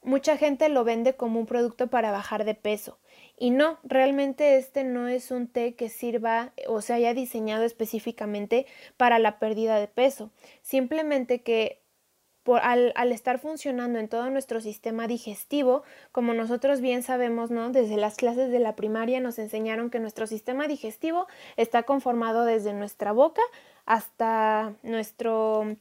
mucha 0.01 0.35
gente 0.35 0.67
lo 0.69 0.83
vende 0.83 1.13
como 1.13 1.39
un 1.39 1.45
producto 1.45 1.91
para 1.91 2.09
bajar 2.09 2.43
de 2.43 2.55
peso. 2.55 2.97
Y 3.37 3.51
no, 3.51 3.77
realmente 3.83 4.57
este 4.57 4.83
no 4.83 5.07
es 5.07 5.29
un 5.29 5.47
té 5.47 5.75
que 5.75 5.89
sirva 5.89 6.53
o 6.67 6.81
se 6.81 6.93
haya 6.93 7.13
diseñado 7.13 7.65
específicamente 7.65 8.65
para 8.97 9.19
la 9.19 9.37
pérdida 9.37 9.79
de 9.79 9.87
peso. 9.87 10.31
Simplemente 10.63 11.43
que 11.43 11.82
por, 12.43 12.59
al, 12.61 12.93
estar 13.11 13.39
funcionando 13.39 13.99
en 13.99 14.09
todo 14.09 14.29
nuestro 14.29 14.61
sistema 14.61 15.07
digestivo, 15.07 15.83
como 16.11 16.33
nosotros 16.33 16.81
bien 16.81 17.01
sabemos, 17.01 17.51
¿no? 17.51 17.71
Desde 17.71 17.97
las 17.97 18.15
clases 18.15 18.51
de 18.51 18.59
la 18.59 18.75
primaria 18.75 19.19
nos 19.19 19.39
enseñaron 19.39 19.89
que 19.89 19.99
nuestro 19.99 20.27
sistema 20.27 20.67
digestivo 20.67 21.27
está 21.55 21.83
conformado 21.83 22.43
desde 22.45 22.73
nuestra 22.73 23.11
boca 23.13 23.41
hasta 23.85 24.73
nuestro 24.83 25.77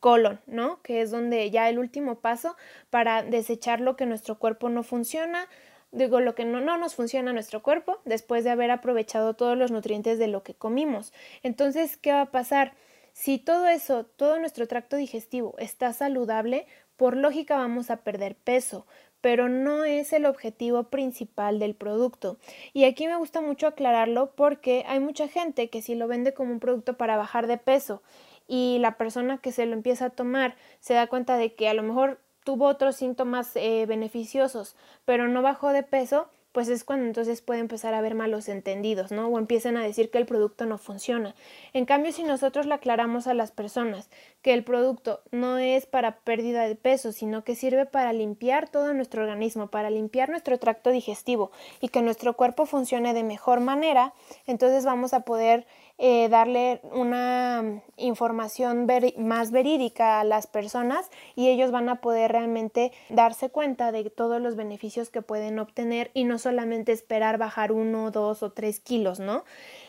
colon, 0.00 0.40
¿no? 0.46 0.82
Que 0.82 1.00
es 1.00 1.10
donde 1.10 1.50
ya 1.50 1.68
el 1.70 1.78
último 1.78 2.16
paso 2.16 2.56
para 2.90 3.22
desechar 3.22 3.80
lo 3.80 3.96
que 3.96 4.04
nuestro 4.04 4.38
cuerpo 4.38 4.68
no 4.68 4.82
funciona, 4.82 5.48
digo, 5.92 6.20
lo 6.20 6.34
que 6.34 6.44
no, 6.44 6.60
no 6.60 6.76
nos 6.76 6.94
funciona 6.94 7.30
a 7.30 7.34
nuestro 7.34 7.62
cuerpo 7.62 8.00
después 8.04 8.44
de 8.44 8.50
haber 8.50 8.70
aprovechado 8.70 9.34
todos 9.34 9.56
los 9.56 9.70
nutrientes 9.70 10.18
de 10.18 10.28
lo 10.28 10.42
que 10.42 10.54
comimos. 10.54 11.14
Entonces, 11.42 11.96
¿qué 11.96 12.12
va 12.12 12.22
a 12.22 12.30
pasar? 12.30 12.74
Si 13.14 13.38
todo 13.38 13.68
eso, 13.68 14.04
todo 14.04 14.40
nuestro 14.40 14.66
tracto 14.66 14.96
digestivo 14.96 15.54
está 15.58 15.92
saludable, 15.92 16.66
por 16.96 17.16
lógica 17.16 17.56
vamos 17.56 17.88
a 17.90 17.98
perder 17.98 18.34
peso, 18.34 18.88
pero 19.20 19.48
no 19.48 19.84
es 19.84 20.12
el 20.12 20.26
objetivo 20.26 20.90
principal 20.90 21.60
del 21.60 21.76
producto. 21.76 22.38
Y 22.72 22.84
aquí 22.84 23.06
me 23.06 23.16
gusta 23.16 23.40
mucho 23.40 23.68
aclararlo 23.68 24.32
porque 24.34 24.84
hay 24.88 24.98
mucha 24.98 25.28
gente 25.28 25.70
que 25.70 25.80
si 25.80 25.94
lo 25.94 26.08
vende 26.08 26.34
como 26.34 26.50
un 26.50 26.58
producto 26.58 26.96
para 26.96 27.16
bajar 27.16 27.46
de 27.46 27.56
peso 27.56 28.02
y 28.48 28.78
la 28.80 28.98
persona 28.98 29.38
que 29.38 29.52
se 29.52 29.64
lo 29.64 29.74
empieza 29.74 30.06
a 30.06 30.10
tomar 30.10 30.56
se 30.80 30.94
da 30.94 31.06
cuenta 31.06 31.36
de 31.36 31.54
que 31.54 31.68
a 31.68 31.74
lo 31.74 31.84
mejor 31.84 32.18
tuvo 32.42 32.66
otros 32.66 32.96
síntomas 32.96 33.54
eh, 33.54 33.86
beneficiosos, 33.86 34.74
pero 35.04 35.28
no 35.28 35.40
bajó 35.40 35.70
de 35.70 35.84
peso, 35.84 36.28
pues 36.54 36.68
es 36.68 36.84
cuando 36.84 37.06
entonces 37.06 37.42
puede 37.42 37.58
empezar 37.58 37.94
a 37.94 37.98
haber 37.98 38.14
malos 38.14 38.48
entendidos, 38.48 39.10
¿no? 39.10 39.26
O 39.26 39.40
empiezan 39.40 39.76
a 39.76 39.82
decir 39.82 40.12
que 40.12 40.18
el 40.18 40.24
producto 40.24 40.66
no 40.66 40.78
funciona. 40.78 41.34
En 41.72 41.84
cambio, 41.84 42.12
si 42.12 42.22
nosotros 42.22 42.64
le 42.66 42.74
aclaramos 42.74 43.26
a 43.26 43.34
las 43.34 43.50
personas 43.50 44.08
que 44.40 44.54
el 44.54 44.62
producto 44.62 45.20
no 45.32 45.58
es 45.58 45.86
para 45.86 46.20
pérdida 46.20 46.62
de 46.62 46.76
peso, 46.76 47.10
sino 47.10 47.42
que 47.42 47.56
sirve 47.56 47.86
para 47.86 48.12
limpiar 48.12 48.68
todo 48.68 48.94
nuestro 48.94 49.22
organismo, 49.22 49.66
para 49.66 49.90
limpiar 49.90 50.30
nuestro 50.30 50.56
tracto 50.60 50.90
digestivo 50.90 51.50
y 51.80 51.88
que 51.88 52.02
nuestro 52.02 52.34
cuerpo 52.34 52.66
funcione 52.66 53.14
de 53.14 53.24
mejor 53.24 53.58
manera, 53.58 54.14
entonces 54.46 54.84
vamos 54.84 55.12
a 55.12 55.24
poder 55.24 55.66
eh, 55.96 56.28
darle 56.28 56.80
una 56.90 57.82
información 57.96 58.86
más 59.16 59.50
verídica 59.52 60.20
a 60.20 60.24
las 60.24 60.46
personas 60.46 61.08
y 61.36 61.48
ellos 61.48 61.70
van 61.70 61.88
a 61.88 62.00
poder 62.00 62.32
realmente 62.32 62.92
darse 63.10 63.48
cuenta 63.48 63.92
de 63.92 64.10
todos 64.10 64.40
los 64.40 64.56
beneficios 64.56 65.10
que 65.10 65.22
pueden 65.22 65.58
obtener 65.58 66.10
y 66.12 66.24
no 66.24 66.38
solamente 66.38 66.92
esperar 66.92 67.38
bajar 67.38 67.70
uno, 67.70 68.10
dos 68.10 68.42
o 68.42 68.50
tres 68.50 68.80
kilos, 68.80 69.20
¿no? 69.20 69.44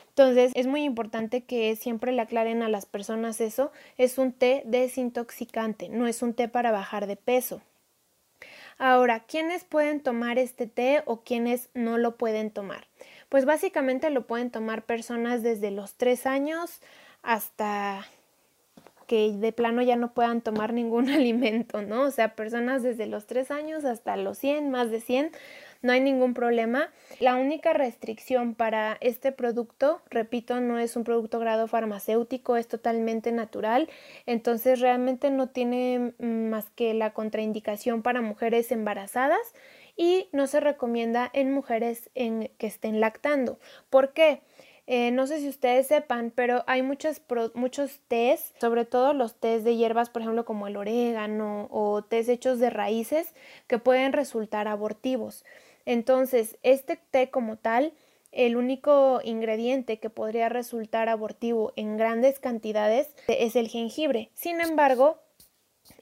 Entonces 0.09 0.53
es 0.55 0.67
muy 0.67 0.83
importante 0.83 1.43
que 1.43 1.75
siempre 1.75 2.13
le 2.13 2.21
aclaren 2.21 2.63
a 2.63 2.69
las 2.69 2.85
personas 2.85 3.41
eso. 3.41 3.73
Es 3.97 4.17
un 4.17 4.31
té 4.31 4.63
desintoxicante, 4.65 5.89
no 5.89 6.07
es 6.07 6.21
un 6.21 6.33
té 6.33 6.47
para 6.47 6.71
bajar 6.71 7.05
de 7.07 7.17
peso. 7.17 7.61
Ahora, 8.77 9.21
¿quiénes 9.21 9.63
pueden 9.63 10.01
tomar 10.01 10.37
este 10.37 10.67
té 10.67 11.01
o 11.05 11.21
quiénes 11.21 11.69
no 11.73 11.97
lo 11.97 12.15
pueden 12.15 12.51
tomar? 12.51 12.87
Pues 13.29 13.45
básicamente 13.45 14.09
lo 14.09 14.27
pueden 14.27 14.51
tomar 14.51 14.83
personas 14.83 15.43
desde 15.43 15.71
los 15.71 15.95
3 15.95 16.25
años 16.25 16.81
hasta 17.21 18.05
que 19.07 19.31
de 19.31 19.51
plano 19.51 19.81
ya 19.81 19.95
no 19.95 20.13
puedan 20.13 20.41
tomar 20.41 20.73
ningún 20.73 21.09
alimento, 21.09 21.81
¿no? 21.81 22.03
O 22.03 22.11
sea, 22.11 22.35
personas 22.35 22.83
desde 22.83 23.05
los 23.05 23.25
3 23.25 23.51
años 23.51 23.85
hasta 23.85 24.15
los 24.17 24.37
100, 24.37 24.71
más 24.71 24.91
de 24.91 25.01
100, 25.01 25.31
no 25.81 25.91
hay 25.91 26.01
ningún 26.01 26.33
problema. 26.33 26.89
La 27.19 27.35
única 27.35 27.73
restricción 27.73 28.55
para 28.55 28.97
este 29.01 29.31
producto, 29.31 30.01
repito, 30.09 30.59
no 30.59 30.79
es 30.79 30.95
un 30.95 31.03
producto 31.03 31.39
grado 31.39 31.67
farmacéutico, 31.67 32.57
es 32.57 32.67
totalmente 32.67 33.31
natural, 33.31 33.89
entonces 34.25 34.79
realmente 34.79 35.29
no 35.29 35.47
tiene 35.47 36.13
más 36.19 36.69
que 36.71 36.93
la 36.93 37.13
contraindicación 37.13 38.01
para 38.01 38.21
mujeres 38.21 38.71
embarazadas 38.71 39.53
y 39.95 40.29
no 40.31 40.47
se 40.47 40.59
recomienda 40.59 41.29
en 41.33 41.53
mujeres 41.53 42.09
en, 42.15 42.51
que 42.57 42.67
estén 42.67 42.99
lactando. 42.99 43.59
¿Por 43.89 44.13
qué? 44.13 44.41
Eh, 44.87 45.09
no 45.11 45.25
sé 45.25 45.39
si 45.39 45.49
ustedes 45.49 45.87
sepan, 45.87 46.31
pero 46.35 46.63
hay 46.67 46.83
muchos, 46.83 47.21
muchos 47.55 48.01
tés, 48.07 48.53
sobre 48.59 48.85
todo 48.85 49.13
los 49.13 49.39
tés 49.39 49.63
de 49.63 49.75
hierbas, 49.75 50.09
por 50.09 50.21
ejemplo, 50.21 50.45
como 50.45 50.67
el 50.67 50.77
orégano 50.77 51.67
o 51.71 52.03
tés 52.03 52.29
hechos 52.29 52.59
de 52.59 52.69
raíces, 52.69 53.33
que 53.67 53.79
pueden 53.79 54.13
resultar 54.13 54.67
abortivos. 54.67 55.43
Entonces, 55.85 56.57
este 56.61 56.97
té 56.97 57.31
como 57.31 57.57
tal, 57.57 57.93
el 58.31 58.57
único 58.57 59.21
ingrediente 59.23 59.97
que 59.99 60.09
podría 60.09 60.49
resultar 60.49 61.09
abortivo 61.09 61.73
en 61.75 61.97
grandes 61.97 62.39
cantidades 62.39 63.09
es 63.27 63.55
el 63.55 63.69
jengibre. 63.69 64.29
Sin 64.33 64.61
embargo, 64.61 65.19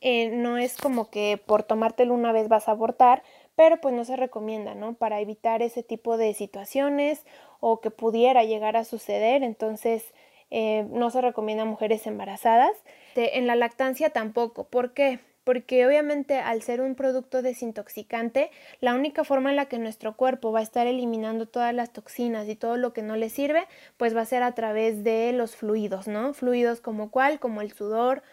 eh, 0.02 0.30
no 0.30 0.58
es 0.58 0.78
como 0.78 1.10
que 1.10 1.42
por 1.46 1.64
tomártelo 1.64 2.14
una 2.14 2.32
vez 2.32 2.48
vas 2.48 2.68
a 2.68 2.72
abortar, 2.72 3.24
pero 3.56 3.80
pues 3.82 3.94
no 3.94 4.06
se 4.06 4.16
recomienda, 4.16 4.76
¿no? 4.76 4.94
Para 4.94 5.20
evitar 5.20 5.62
ese 5.62 5.84
tipo 5.84 6.18
de 6.18 6.34
situaciones 6.34 7.26
o 7.60 7.82
que 7.82 7.92
pudiera 7.92 8.44
llegar 8.44 8.76
a 8.78 8.84
suceder, 8.84 9.44
entonces 9.44 10.14
eh, 10.50 10.86
no 10.90 11.10
se 11.10 11.22
recomienda 11.22 11.64
a 11.64 11.66
mujeres 11.66 12.06
embarazadas. 12.08 12.72
en 13.16 13.48
la 13.48 13.56
lactancia 13.56 14.12
tampoco, 14.12 14.66
¿por 14.66 14.94
qué? 14.94 15.20
Porque 15.44 15.86
obviamente 15.86 16.38
al 16.38 16.62
ser 16.62 16.80
un 16.80 16.96
producto 16.96 17.42
desintoxicante, 17.42 18.50
la 18.80 18.96
única 18.96 19.24
forma 19.24 19.50
en 19.50 19.58
la 19.58 19.66
que 19.66 19.78
nuestro 19.78 20.16
cuerpo 20.16 20.52
va 20.52 20.60
a 20.60 20.64
estar 20.64 20.88
eliminando 20.88 21.48
todas 21.48 21.74
las 21.74 21.92
toxinas 21.92 22.48
y 22.48 22.56
todo 22.56 22.78
lo 22.78 22.94
que 22.94 23.02
no 23.02 23.18
le 23.18 23.30
sirve, 23.30 23.66
pues 23.98 24.16
va 24.16 24.22
a 24.22 24.26
ser 24.26 24.42
a 24.44 24.54
través 24.54 25.04
de 25.04 25.34
los 25.34 25.56
fluidos, 25.56 26.08
¿no? 26.08 26.34
Fluidos 26.34 26.82
como 26.82 27.12
cuál, 27.12 27.40
como 27.40 27.62
el 27.62 27.74
sudor, 27.74 28.24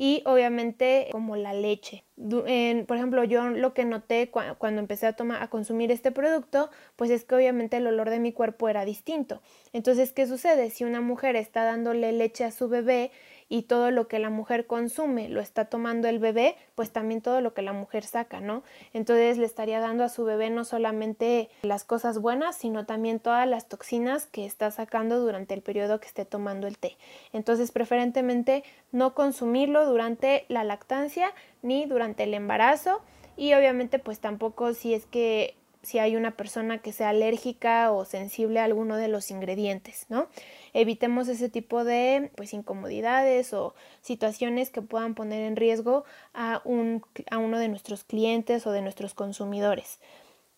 y 0.00 0.22
obviamente 0.26 1.08
como 1.10 1.34
la 1.34 1.52
leche. 1.52 2.04
por 2.16 2.96
ejemplo, 2.96 3.24
yo 3.24 3.50
lo 3.50 3.74
que 3.74 3.84
noté 3.84 4.30
cuando 4.30 4.80
empecé 4.80 5.08
a, 5.08 5.14
tomar, 5.14 5.42
a 5.42 5.50
consumir 5.50 5.90
este 5.90 6.12
producto, 6.12 6.70
pues 6.94 7.10
es 7.10 7.24
que 7.24 7.34
obviamente 7.34 7.78
el 7.78 7.86
olor 7.88 8.08
de 8.08 8.20
mi 8.20 8.32
cuerpo 8.32 8.68
era 8.68 8.84
distinto. 8.84 9.42
Entonces, 9.72 10.12
¿qué 10.12 10.28
sucede? 10.28 10.70
Si 10.70 10.84
una 10.84 11.00
mujer 11.00 11.34
está 11.34 11.64
dándole 11.64 12.12
leche 12.12 12.44
a 12.44 12.52
su 12.52 12.68
bebé 12.68 13.10
y 13.48 13.62
todo 13.62 13.90
lo 13.90 14.08
que 14.08 14.18
la 14.18 14.30
mujer 14.30 14.66
consume 14.66 15.28
lo 15.28 15.40
está 15.40 15.66
tomando 15.66 16.08
el 16.08 16.18
bebé, 16.18 16.56
pues 16.74 16.90
también 16.90 17.22
todo 17.22 17.40
lo 17.40 17.54
que 17.54 17.62
la 17.62 17.72
mujer 17.72 18.04
saca, 18.04 18.40
¿no? 18.40 18.62
Entonces 18.92 19.38
le 19.38 19.46
estaría 19.46 19.80
dando 19.80 20.04
a 20.04 20.08
su 20.08 20.24
bebé 20.24 20.50
no 20.50 20.64
solamente 20.64 21.48
las 21.62 21.84
cosas 21.84 22.18
buenas, 22.18 22.56
sino 22.56 22.86
también 22.86 23.20
todas 23.20 23.48
las 23.48 23.68
toxinas 23.68 24.26
que 24.26 24.44
está 24.44 24.70
sacando 24.70 25.20
durante 25.20 25.54
el 25.54 25.62
periodo 25.62 26.00
que 26.00 26.08
esté 26.08 26.24
tomando 26.24 26.66
el 26.66 26.78
té. 26.78 26.96
Entonces, 27.32 27.72
preferentemente 27.72 28.64
no 28.92 29.14
consumirlo 29.14 29.86
durante 29.86 30.44
la 30.48 30.64
lactancia 30.64 31.32
ni 31.62 31.86
durante 31.86 32.24
el 32.24 32.34
embarazo 32.34 33.00
y 33.36 33.54
obviamente 33.54 33.98
pues 33.98 34.18
tampoco 34.18 34.74
si 34.74 34.94
es 34.94 35.06
que 35.06 35.54
si 35.88 35.98
hay 35.98 36.16
una 36.16 36.36
persona 36.36 36.78
que 36.78 36.92
sea 36.92 37.08
alérgica 37.08 37.90
o 37.92 38.04
sensible 38.04 38.60
a 38.60 38.64
alguno 38.64 38.96
de 38.96 39.08
los 39.08 39.30
ingredientes, 39.30 40.04
¿no? 40.10 40.28
Evitemos 40.74 41.28
ese 41.28 41.48
tipo 41.48 41.82
de 41.82 42.30
pues 42.36 42.52
incomodidades 42.52 43.54
o 43.54 43.74
situaciones 44.02 44.68
que 44.68 44.82
puedan 44.82 45.14
poner 45.14 45.42
en 45.44 45.56
riesgo 45.56 46.04
a, 46.34 46.60
un, 46.66 47.02
a 47.30 47.38
uno 47.38 47.58
de 47.58 47.68
nuestros 47.68 48.04
clientes 48.04 48.66
o 48.66 48.72
de 48.72 48.82
nuestros 48.82 49.14
consumidores. 49.14 49.98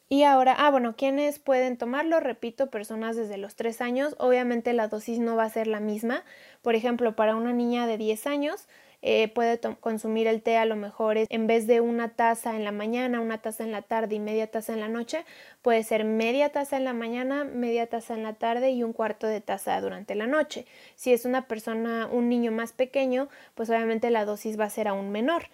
Y 0.09 0.25
ahora, 0.25 0.57
ah, 0.59 0.73
bueno, 0.73 0.97
¿quiénes 0.97 1.39
pueden 1.39 1.77
tomarlo? 1.77 2.19
Repito, 2.19 2.69
personas 2.69 3.15
desde 3.15 3.39
los 3.39 3.55
3 3.55 3.81
años. 3.81 4.17
Obviamente 4.19 4.73
la 4.73 4.89
dosis 4.89 5.21
no 5.21 5.37
va 5.37 5.45
a 5.45 5.51
ser 5.51 5.69
la 5.69 5.79
misma. 5.79 6.25
Por 6.63 6.75
ejemplo, 6.75 7.15
para 7.15 7.37
una 7.37 7.53
niña 7.53 7.87
de 7.87 7.97
10 7.97 8.27
años, 8.27 8.67
eh, 9.03 9.29
puede 9.29 9.59
consumir 9.81 10.27
el 10.27 10.43
té 10.43 10.59
a 10.59 10.67
lo 10.67 10.77
mejor 10.77 11.17
en 11.19 11.47
vez 11.47 11.67
de 11.67 11.81
una 11.81 12.11
taza 12.11 12.55
en 12.55 12.65
la 12.65 12.73
mañana, 12.73 13.21
una 13.21 13.39
taza 13.39 13.65
en 13.65 13.73
la 13.73 13.83
tarde 13.83 14.17
y 14.17 14.19
media 14.19 14.51
taza 14.51 14.75
en 14.75 14.81
la 14.81 14.89
noche, 14.89 15.25
puede 15.63 15.83
ser 15.85 16.05
media 16.05 16.51
taza 16.51 16.77
en 16.77 16.85
la 16.85 16.93
mañana, 16.93 17.45
media 17.45 17.87
taza 17.87 18.15
en 18.15 18.23
la 18.23 18.35
tarde 18.35 18.71
y 18.71 18.83
un 18.83 18.93
cuarto 18.93 19.27
de 19.27 19.41
taza 19.41 19.81
durante 19.81 20.15
la 20.15 20.27
noche. 20.27 20.67
Si 20.97 21.13
es 21.13 21.25
una 21.25 21.49
persona, 21.49 22.09
un 22.13 22.29
niño 22.29 22.53
más 22.53 22.73
pequeño, 22.73 23.29
pues 23.55 23.71
obviamente 23.71 24.11
la 24.11 24.25
dosis 24.25 24.59
va 24.61 24.65
a 24.65 24.71
ser 24.71 24.89
aún 24.89 25.11
menor. 25.11 25.45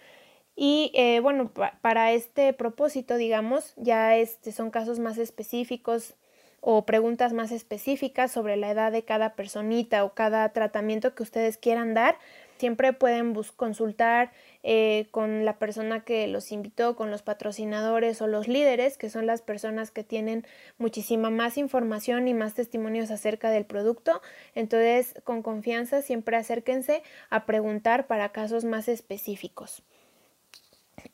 Y 0.57 0.91
eh, 0.95 1.21
bueno, 1.21 1.53
para 1.83 2.13
este 2.13 2.53
propósito, 2.55 3.17
digamos, 3.17 3.75
ya 3.77 4.17
este, 4.17 4.53
son 4.53 4.71
casos 4.71 4.99
más 4.99 5.19
específicos 5.19 6.15
o 6.61 6.85
preguntas 6.87 7.33
más 7.33 7.53
específicas 7.53 8.33
sobre 8.33 8.57
la 8.57 8.71
edad 8.71 8.91
de 8.91 9.05
cada 9.05 9.35
personita 9.37 10.03
o 10.03 10.15
cada 10.15 10.49
tratamiento 10.53 11.15
que 11.15 11.23
ustedes 11.23 11.59
quieran 11.59 11.95
dar 11.95 12.19
Siempre 12.59 12.93
pueden 12.93 13.35
consultar 13.57 14.33
eh, 14.63 15.09
con 15.11 15.45
la 15.45 15.59
persona 15.59 16.05
que 16.05 16.27
los 16.27 16.53
invitó, 16.53 16.97
con 16.97 17.11
los 17.11 17.23
patrocinadores 17.23 18.23
o 18.23 18.27
los 18.27 18.49
líderes, 18.49 18.97
que 18.97 19.11
son 19.11 19.27
las 19.27 19.43
personas 19.43 19.91
que 19.91 20.05
tienen 20.05 20.47
muchísima 20.79 21.31
más 21.31 21.59
información 21.59 22.29
y 22.29 22.35
más 22.35 22.55
testimonios 22.55 23.11
acerca 23.11 23.51
del 23.51 23.67
producto. 23.67 24.23
Entonces, 24.55 25.15
con 25.25 25.43
confianza, 25.43 26.01
siempre 26.01 26.37
acérquense 26.37 27.03
a 27.29 27.45
preguntar 27.45 28.07
para 28.07 28.33
casos 28.33 28.65
más 28.65 28.89
específicos. 28.89 29.83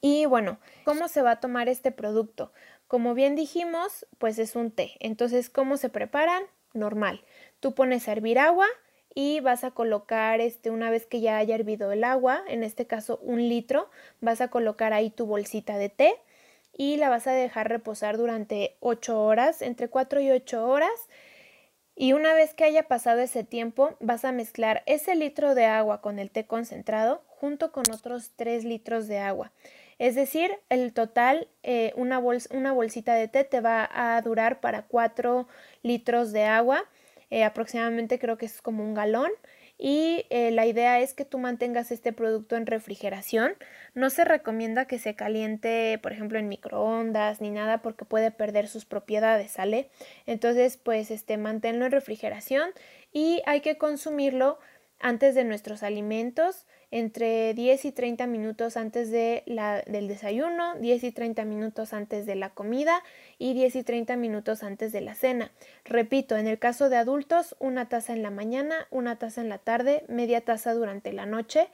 Y 0.00 0.26
bueno, 0.26 0.58
¿cómo 0.84 1.08
se 1.08 1.22
va 1.22 1.32
a 1.32 1.40
tomar 1.40 1.68
este 1.68 1.90
producto? 1.90 2.52
Como 2.86 3.14
bien 3.14 3.34
dijimos, 3.36 4.06
pues 4.18 4.38
es 4.38 4.54
un 4.54 4.70
té. 4.70 4.92
Entonces, 5.00 5.50
¿cómo 5.50 5.76
se 5.76 5.88
preparan? 5.88 6.42
Normal. 6.72 7.24
Tú 7.60 7.74
pones 7.74 8.08
a 8.08 8.12
hervir 8.12 8.38
agua 8.38 8.66
y 9.14 9.40
vas 9.40 9.64
a 9.64 9.72
colocar 9.72 10.40
este 10.40 10.70
una 10.70 10.90
vez 10.90 11.06
que 11.06 11.20
ya 11.20 11.36
haya 11.36 11.54
hervido 11.54 11.92
el 11.92 12.04
agua, 12.04 12.42
en 12.48 12.64
este 12.64 12.86
caso 12.86 13.18
un 13.22 13.48
litro, 13.48 13.90
vas 14.20 14.40
a 14.40 14.48
colocar 14.48 14.92
ahí 14.92 15.10
tu 15.10 15.26
bolsita 15.26 15.78
de 15.78 15.88
té 15.88 16.14
y 16.76 16.96
la 16.96 17.08
vas 17.08 17.26
a 17.26 17.32
dejar 17.32 17.68
reposar 17.68 18.16
durante 18.16 18.76
8 18.80 19.22
horas, 19.22 19.62
entre 19.62 19.88
4 19.88 20.20
y 20.20 20.30
8 20.30 20.66
horas. 20.66 21.08
Y 21.94 22.14
una 22.14 22.32
vez 22.32 22.54
que 22.54 22.64
haya 22.64 22.88
pasado 22.88 23.20
ese 23.20 23.44
tiempo, 23.44 23.96
vas 24.00 24.24
a 24.24 24.32
mezclar 24.32 24.82
ese 24.86 25.14
litro 25.14 25.54
de 25.54 25.66
agua 25.66 26.00
con 26.00 26.18
el 26.18 26.30
té 26.30 26.46
concentrado 26.46 27.22
junto 27.26 27.70
con 27.72 27.84
otros 27.92 28.30
3 28.36 28.64
litros 28.64 29.08
de 29.08 29.18
agua. 29.18 29.52
Es 29.98 30.14
decir, 30.14 30.50
el 30.70 30.94
total, 30.94 31.48
eh, 31.62 31.92
una, 31.96 32.18
una 32.18 32.72
bolsita 32.72 33.14
de 33.14 33.28
té 33.28 33.44
te 33.44 33.60
va 33.60 33.88
a 33.92 34.20
durar 34.22 34.60
para 34.60 34.82
4 34.82 35.46
litros 35.82 36.32
de 36.32 36.44
agua 36.44 36.88
eh, 37.32 37.44
aproximadamente 37.44 38.18
creo 38.18 38.36
que 38.36 38.44
es 38.44 38.60
como 38.60 38.84
un 38.84 38.92
galón 38.92 39.30
y 39.78 40.26
eh, 40.28 40.50
la 40.50 40.66
idea 40.66 41.00
es 41.00 41.14
que 41.14 41.24
tú 41.24 41.38
mantengas 41.38 41.90
este 41.90 42.12
producto 42.12 42.56
en 42.56 42.66
refrigeración. 42.66 43.54
No 43.94 44.10
se 44.10 44.26
recomienda 44.26 44.84
que 44.84 44.98
se 44.98 45.14
caliente, 45.14 45.98
por 46.02 46.12
ejemplo, 46.12 46.38
en 46.38 46.50
microondas 46.50 47.40
ni 47.40 47.48
nada 47.48 47.80
porque 47.80 48.04
puede 48.04 48.32
perder 48.32 48.68
sus 48.68 48.84
propiedades, 48.84 49.52
¿sale? 49.52 49.88
Entonces, 50.26 50.76
pues 50.76 51.10
este 51.10 51.38
manténlo 51.38 51.86
en 51.86 51.92
refrigeración 51.92 52.68
y 53.14 53.40
hay 53.46 53.62
que 53.62 53.78
consumirlo 53.78 54.58
antes 55.00 55.34
de 55.34 55.44
nuestros 55.44 55.82
alimentos 55.82 56.66
entre 56.92 57.54
10 57.54 57.86
y 57.86 57.92
30 57.92 58.26
minutos 58.26 58.76
antes 58.76 59.10
de 59.10 59.42
la, 59.46 59.82
del 59.86 60.08
desayuno, 60.08 60.74
10 60.76 61.04
y 61.04 61.10
30 61.10 61.44
minutos 61.46 61.94
antes 61.94 62.26
de 62.26 62.36
la 62.36 62.50
comida 62.50 63.02
y 63.38 63.54
10 63.54 63.76
y 63.76 63.82
30 63.82 64.14
minutos 64.16 64.62
antes 64.62 64.92
de 64.92 65.00
la 65.00 65.14
cena. 65.14 65.50
Repito, 65.86 66.36
en 66.36 66.46
el 66.46 66.58
caso 66.58 66.90
de 66.90 66.96
adultos, 66.96 67.56
una 67.58 67.88
taza 67.88 68.12
en 68.12 68.22
la 68.22 68.30
mañana, 68.30 68.86
una 68.90 69.18
taza 69.18 69.40
en 69.40 69.48
la 69.48 69.56
tarde, 69.56 70.04
media 70.08 70.42
taza 70.42 70.74
durante 70.74 71.14
la 71.14 71.24
noche 71.24 71.68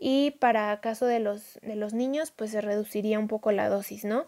y 0.00 0.32
para 0.32 0.80
caso 0.80 1.04
de 1.04 1.20
los, 1.20 1.60
de 1.60 1.76
los 1.76 1.92
niños, 1.92 2.30
pues 2.30 2.50
se 2.50 2.62
reduciría 2.62 3.18
un 3.18 3.28
poco 3.28 3.52
la 3.52 3.68
dosis, 3.68 4.06
¿no? 4.06 4.26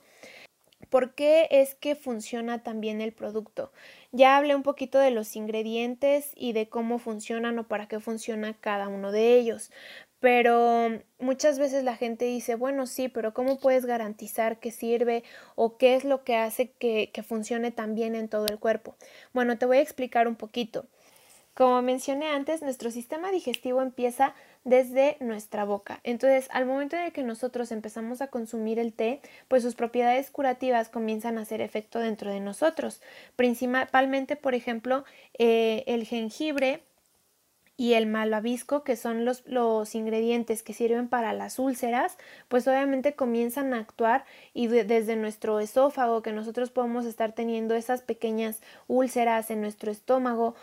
¿Por 0.91 1.15
qué 1.15 1.49
es 1.51 1.75
que 1.75 1.97
funciona 1.97 2.63
también 2.63 3.01
el 3.01 3.13
producto? 3.13 3.73
Ya 4.13 4.37
hablé 4.37 4.55
un 4.55 4.63
poquito 4.63 4.99
de 4.99 5.11
los 5.11 5.35
ingredientes 5.35 6.33
y 6.37 6.53
de 6.53 6.69
cómo 6.69 6.99
funcionan 6.99 7.59
o 7.59 7.67
para 7.67 7.89
qué 7.89 7.99
funciona 7.99 8.55
cada 8.61 8.89
uno 8.89 9.11
de 9.11 9.37
ellos, 9.37 9.73
pero 10.25 11.03
muchas 11.19 11.59
veces 11.59 11.85
la 11.85 11.97
gente 11.97 12.25
dice, 12.25 12.55
bueno, 12.55 12.87
sí, 12.87 13.11
pero 13.11 13.35
¿cómo 13.35 13.59
puedes 13.59 13.85
garantizar 13.85 14.59
que 14.59 14.71
sirve 14.71 15.23
o 15.55 15.77
qué 15.77 15.97
es 15.97 16.05
lo 16.05 16.25
que 16.25 16.35
hace 16.35 16.71
que, 16.71 17.11
funcione 17.29 17.73
tan 17.73 17.95
bien 17.95 18.15
en 18.15 18.31
todo 18.31 18.47
el 18.47 18.59
cuerpo? 18.59 18.97
Bueno, 19.35 19.59
te 19.59 19.67
voy 19.67 19.77
a 19.77 19.83
explicar 19.83 20.27
un 20.27 20.37
poquito. 20.37 20.87
Como 21.53 21.83
mencioné 21.83 22.29
antes, 22.31 22.63
nuestro 22.63 22.91
sistema 22.91 23.31
digestivo 23.33 23.83
empieza 23.83 24.35
desde 24.65 25.19
nuestra 25.21 25.67
boca. 25.67 26.01
Entonces, 26.05 26.49
al 26.53 26.65
momento 26.65 26.97
en 26.97 27.13
que 27.13 27.23
nosotros 27.23 27.71
empezamos 27.71 28.23
a 28.23 28.29
consumir 28.29 28.79
el 28.79 28.95
té, 28.95 29.21
pues 29.49 29.63
sus 29.63 29.75
propiedades 29.75 30.31
curativas 30.31 30.89
comienzan 30.89 31.37
a 31.37 31.43
hacer 31.43 31.61
efecto 31.61 31.99
dentro 31.99 32.33
de 32.33 32.41
nosotros. 32.41 33.03
Principalmente, 33.37 34.37
por 34.37 34.55
ejemplo, 34.55 35.05
eh, 35.39 35.85
el 35.87 36.07
jengibre 36.07 36.81
y 37.77 37.95
el 37.95 38.07
malvavisco, 38.07 38.85
que 38.85 38.97
son 38.97 39.25
los, 39.25 39.43
los, 39.47 39.95
ingredientes 39.95 40.63
que 40.63 40.75
sirven 40.75 41.09
para 41.09 41.33
las 41.33 41.59
úlceras, 41.59 42.17
pues 42.49 42.69
obviamente 42.69 43.15
comienzan 43.15 43.75
a 43.75 43.81
actuar 43.81 44.25
y 44.53 44.69
desde 44.69 45.17
nuestro 45.17 45.59
esófago, 45.61 46.23
que 46.23 46.33
nosotros 46.33 46.71
podemos 46.71 47.05
estar 47.05 47.33
teniendo 47.33 47.75
esas 47.75 48.03
pequeñas 48.03 48.61
úlceras 48.87 49.51
en 49.51 49.61
nuestro 49.61 49.91
estómago, 49.91 50.55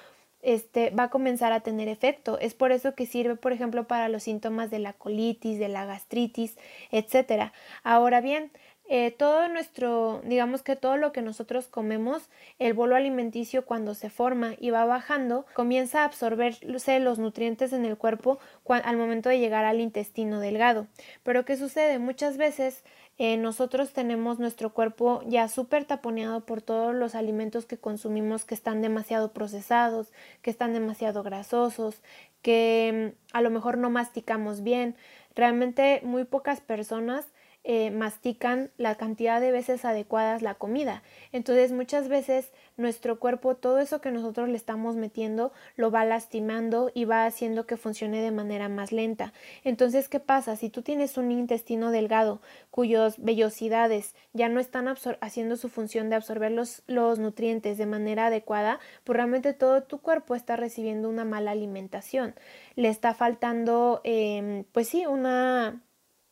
este, 0.42 0.90
va 0.92 1.04
a 1.04 1.10
comenzar 1.10 1.52
a 1.52 1.60
tener 1.62 1.88
efecto. 1.88 2.40
Es 2.40 2.54
por 2.54 2.72
eso 2.72 2.96
que 2.96 3.06
sirve, 3.06 3.36
por 3.36 3.52
ejemplo, 3.52 3.88
para 3.88 4.10
los 4.10 4.24
síntomas 4.24 4.72
de 4.72 4.80
la 4.80 4.94
colitis, 4.94 5.60
de 5.60 5.70
la 5.70 5.86
gastritis, 5.86 6.58
etcétera. 6.92 7.54
Ahora 7.84 8.22
bien, 8.22 8.52
eh, 8.90 9.12
todo 9.12 9.48
nuestro, 9.48 10.22
digamos 10.26 10.64
que 10.64 10.76
todo 10.76 10.98
lo 10.98 11.14
que 11.14 11.22
nosotros 11.22 11.68
comemos, 11.68 12.30
el 12.60 12.74
bolo 12.74 12.96
alimenticio 12.96 13.66
cuando 13.66 13.96
se 13.96 14.10
forma 14.10 14.56
y 14.60 14.70
va 14.70 14.84
bajando, 14.84 15.46
comienza 15.54 16.02
a 16.02 16.06
absorberse 16.06 17.00
los 17.00 17.18
nutrientes 17.18 17.72
en 17.72 17.86
el 17.86 17.98
cuerpo 17.98 18.40
al 18.68 18.98
momento 18.98 19.30
de 19.30 19.40
llegar 19.40 19.64
al 19.64 19.80
intestino 19.80 20.40
delgado. 20.42 20.88
Pero 21.24 21.46
¿qué 21.46 21.56
sucede? 21.56 22.00
Muchas 22.00 22.36
veces 22.36 22.84
eh, 23.18 23.38
nosotros 23.38 23.94
tenemos 23.94 24.40
nuestro 24.40 24.74
cuerpo 24.74 25.22
ya 25.28 25.48
súper 25.48 25.86
taponeado 25.86 26.46
por 26.46 26.62
todos 26.62 26.96
los 26.96 27.14
alimentos 27.14 27.66
que 27.66 27.78
consumimos 27.78 28.46
que 28.46 28.56
están 28.56 28.82
demasiado 28.82 29.32
procesados, 29.32 30.12
que 30.42 30.50
están 30.50 30.74
demasiado 30.74 31.22
grasosos, 31.22 32.02
que 32.42 33.14
mm, 33.14 33.36
a 33.38 33.42
lo 33.42 33.52
mejor 33.52 33.78
no 33.78 33.90
masticamos 33.90 34.64
bien. 34.64 34.96
Realmente 35.36 36.02
muy 36.04 36.24
pocas 36.24 36.62
personas 36.62 37.28
eh, 37.64 37.92
mastican 37.92 38.72
la 38.78 38.96
cantidad 38.96 39.40
de 39.40 39.52
veces 39.52 39.86
adecuadas 39.86 40.42
la 40.42 40.56
comida. 40.56 41.04
Entonces 41.32 41.72
muchas 41.72 42.08
veces 42.08 42.52
nuestro 42.76 43.20
cuerpo 43.20 43.56
todo 43.56 43.78
eso 43.78 44.02
que 44.02 44.12
nosotros 44.12 44.50
le 44.50 44.58
estamos 44.58 44.96
metiendo 44.96 45.54
lo 45.76 45.92
va 45.92 46.04
lastimando 46.04 46.92
y 46.94 47.06
va 47.06 47.26
haciendo 47.26 47.68
que 47.68 47.78
funcione 47.78 48.22
de 48.22 48.32
manera 48.32 48.68
más 48.68 48.92
lenta. 48.92 49.32
Entonces, 49.64 50.10
¿qué 50.10 50.20
pasa? 50.20 50.56
Si 50.56 50.70
tú 50.70 50.82
tienes 50.82 51.18
un 51.18 51.32
intestino 51.32 51.92
delgado 51.92 52.42
cuyos 52.72 53.20
vellosidades 53.20 54.16
ya 54.34 54.50
no 54.50 54.60
están 54.60 54.88
haciendo 55.22 55.56
su 55.56 55.70
función 55.70 56.10
de 56.10 56.16
absorber 56.16 56.52
los, 56.52 56.82
los 56.88 57.20
nutrientes 57.20 57.78
de 57.78 57.86
manera 57.86 58.28
adecuada, 58.28 58.80
pues 59.04 59.18
realmente 59.18 59.54
todo 59.54 59.84
tu 59.84 60.00
cuerpo 60.00 60.34
está 60.34 60.56
recibiendo 60.56 61.10
una 61.10 61.26
mala 61.26 61.52
alimentación. 61.52 62.34
Le 62.76 62.90
está 62.90 63.14
faltando, 63.14 64.02
eh, 64.04 64.66
pues 64.72 64.88
sí, 64.88 65.06
una 65.06 65.82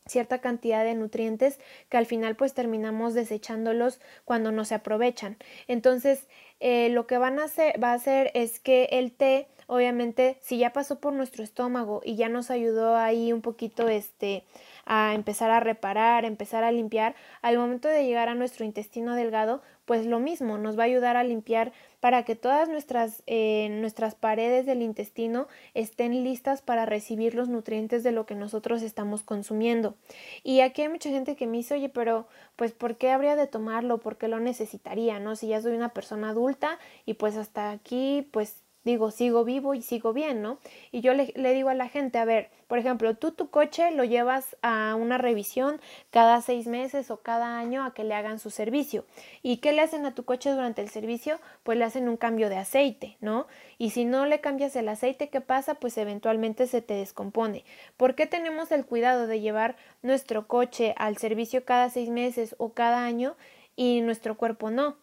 cierta 0.10 0.40
cantidad 0.40 0.84
de 0.84 0.96
nutrientes 0.96 1.60
que 1.90 1.98
al 1.98 2.06
final 2.06 2.36
pues 2.36 2.54
terminamos 2.54 3.14
desechándolos 3.14 4.00
cuando 4.26 4.52
no 4.52 4.66
se 4.66 4.76
aprovechan. 4.76 5.38
Entonces 5.68 6.28
eh, 6.60 6.90
lo 6.90 7.08
que 7.08 7.18
van 7.18 7.40
a 7.40 7.46
hacer, 7.46 7.82
va 7.82 7.92
a 7.92 7.96
hacer 7.96 8.32
es 8.34 8.60
que 8.60 8.90
el 8.92 9.12
té 9.12 9.48
obviamente 9.68 10.38
si 10.42 10.58
ya 10.58 10.74
pasó 10.74 11.00
por 11.00 11.14
nuestro 11.14 11.44
estómago 11.44 12.02
y 12.04 12.16
ya 12.16 12.28
nos 12.28 12.50
ayudó 12.50 12.98
ahí 12.98 13.32
un 13.32 13.42
poquito 13.42 13.88
este 13.88 14.44
a 14.90 15.14
empezar 15.14 15.52
a 15.52 15.60
reparar, 15.60 16.26
empezar 16.26 16.64
a 16.64 16.72
limpiar, 16.72 17.16
al 17.44 17.60
momento 17.60 17.88
de 17.88 18.04
llegar 18.06 18.28
a 18.28 18.34
nuestro 18.34 18.66
intestino 18.66 19.14
delgado, 19.14 19.62
pues 19.86 20.08
lo 20.08 20.20
mismo, 20.20 20.58
nos 20.58 20.78
va 20.78 20.84
a 20.84 20.86
ayudar 20.88 21.16
a 21.16 21.24
limpiar 21.24 21.72
para 22.00 22.24
que 22.24 22.36
todas 22.36 22.70
nuestras, 22.70 23.22
eh, 23.28 23.70
nuestras 23.70 24.16
paredes 24.16 24.66
del 24.66 24.82
intestino 24.82 25.48
estén 25.76 26.24
listas 26.24 26.64
para 26.64 26.88
recibir 26.88 27.36
los 27.36 27.50
nutrientes 27.50 28.04
de 28.04 28.12
lo 28.12 28.26
que 28.26 28.34
nosotros 28.34 28.82
estamos 28.82 29.22
consumiendo. 29.22 29.96
Y 30.44 30.62
aquí 30.62 30.82
hay 30.82 30.90
mucha 30.90 31.12
gente 31.12 31.36
que 31.36 31.46
me 31.46 31.58
dice, 31.58 31.76
oye, 31.76 31.90
pero 31.90 32.28
pues 32.56 32.72
¿por 32.72 32.98
qué 32.98 33.12
habría 33.12 33.36
de 33.36 33.46
tomarlo? 33.46 34.00
¿Por 34.00 34.18
qué 34.18 34.28
lo 34.28 34.40
necesitaría? 34.40 35.20
¿No? 35.20 35.36
Si 35.36 35.50
ya 35.50 35.62
soy 35.62 35.76
una 35.76 35.94
persona 35.94 36.30
adulta 36.30 36.80
y 37.06 37.14
pues 37.14 37.38
hasta 37.38 37.70
aquí 37.70 38.28
pues 38.32 38.64
digo, 38.84 39.12
sigo 39.12 39.44
vivo 39.44 39.74
y 39.74 39.82
sigo 39.82 40.14
bien, 40.14 40.42
¿no? 40.42 40.60
Y 40.92 41.02
yo 41.02 41.14
le, 41.14 41.34
le, 41.36 41.54
digo 41.54 41.70
a 41.70 41.74
la 41.74 41.90
gente, 41.90 42.18
a 42.18 42.26
ver, 42.26 42.50
por 42.68 42.78
ejemplo, 42.78 43.16
tú 43.16 43.32
tu 43.32 43.50
coche 43.50 43.92
lo 43.92 44.04
llevas 44.04 44.56
a 44.62 44.96
una 44.96 45.18
revisión 45.18 45.82
cada 46.12 46.42
seis 46.42 46.68
meses 46.68 47.12
o 47.12 47.18
cada 47.18 47.58
año 47.58 47.84
a 47.84 47.94
que 47.94 48.04
le 48.04 48.14
hagan 48.14 48.40
su 48.40 48.50
servicio. 48.50 49.06
¿Y 49.42 49.58
qué 49.58 49.74
le 49.74 49.82
hacen 49.82 50.06
a 50.06 50.16
tu 50.16 50.24
coche 50.24 50.52
durante 50.52 50.82
el 50.82 50.90
servicio? 50.90 51.40
Pues 51.64 51.78
le 51.78 51.86
hacen 51.86 52.08
un 52.08 52.18
cambio 52.18 52.50
de 52.50 52.58
aceite, 52.58 53.18
¿no? 53.22 53.48
Y 53.78 53.92
si 53.92 54.06
no 54.06 54.26
le 54.26 54.42
cambias 54.42 54.76
el 54.76 54.90
aceite, 54.90 55.30
¿qué 55.30 55.42
pasa? 55.42 55.76
Pues 55.76 55.98
eventualmente 55.98 56.68
se 56.68 56.82
te 56.82 56.94
descompone. 56.94 57.66
¿Por 57.98 58.16
qué 58.16 58.28
tenemos 58.28 58.72
el 58.72 58.86
cuidado 58.86 59.28
de 59.28 59.42
llevar 59.42 59.76
nuestro 60.02 60.48
coche 60.48 60.94
al 60.98 61.18
servicio 61.18 61.66
cada 61.66 61.90
seis 61.90 62.10
meses 62.10 62.56
o 62.58 62.74
cada 62.74 63.04
año 63.04 63.36
y 63.76 64.02
nuestro 64.02 64.38
cuerpo 64.38 64.70
no? 64.70 64.98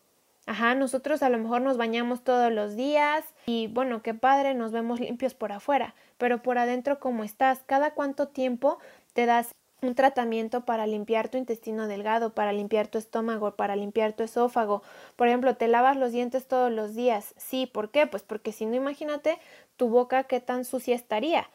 Ajá, 0.46 0.76
nosotros 0.76 1.22
a 1.24 1.28
lo 1.28 1.38
mejor 1.38 1.60
nos 1.60 1.76
bañamos 1.76 2.22
todos 2.22 2.52
los 2.52 2.76
días 2.76 3.24
y 3.46 3.66
bueno, 3.66 4.02
qué 4.02 4.14
padre, 4.14 4.54
nos 4.54 4.70
vemos 4.70 5.00
limpios 5.00 5.34
por 5.34 5.50
afuera, 5.50 5.94
pero 6.18 6.40
por 6.40 6.56
adentro 6.56 7.00
¿cómo 7.00 7.24
estás? 7.24 7.64
¿Cada 7.66 7.94
cuánto 7.94 8.28
tiempo 8.28 8.78
te 9.12 9.26
das 9.26 9.50
un 9.82 9.94
tratamiento 9.94 10.64
para 10.64 10.86
limpiar 10.86 11.28
tu 11.28 11.36
intestino 11.36 11.88
delgado, 11.88 12.32
para 12.32 12.52
limpiar 12.52 12.88
tu 12.88 12.98
estómago, 12.98 13.56
para 13.56 13.76
limpiar 13.76 14.14
tu 14.14 14.22
esófago. 14.22 14.82
Por 15.16 15.28
ejemplo, 15.28 15.56
te 15.56 15.68
lavas 15.68 15.96
los 15.96 16.12
dientes 16.12 16.46
todos 16.46 16.72
los 16.72 16.94
días. 16.94 17.34
Sí, 17.36 17.66
¿por 17.66 17.90
qué? 17.90 18.06
Pues 18.06 18.22
porque 18.22 18.52
si 18.52 18.66
no, 18.66 18.74
imagínate 18.74 19.38
tu 19.76 19.88
boca 19.88 20.24
qué 20.24 20.40
tan 20.40 20.64
sucia 20.64 20.94
estaría. 20.94 21.50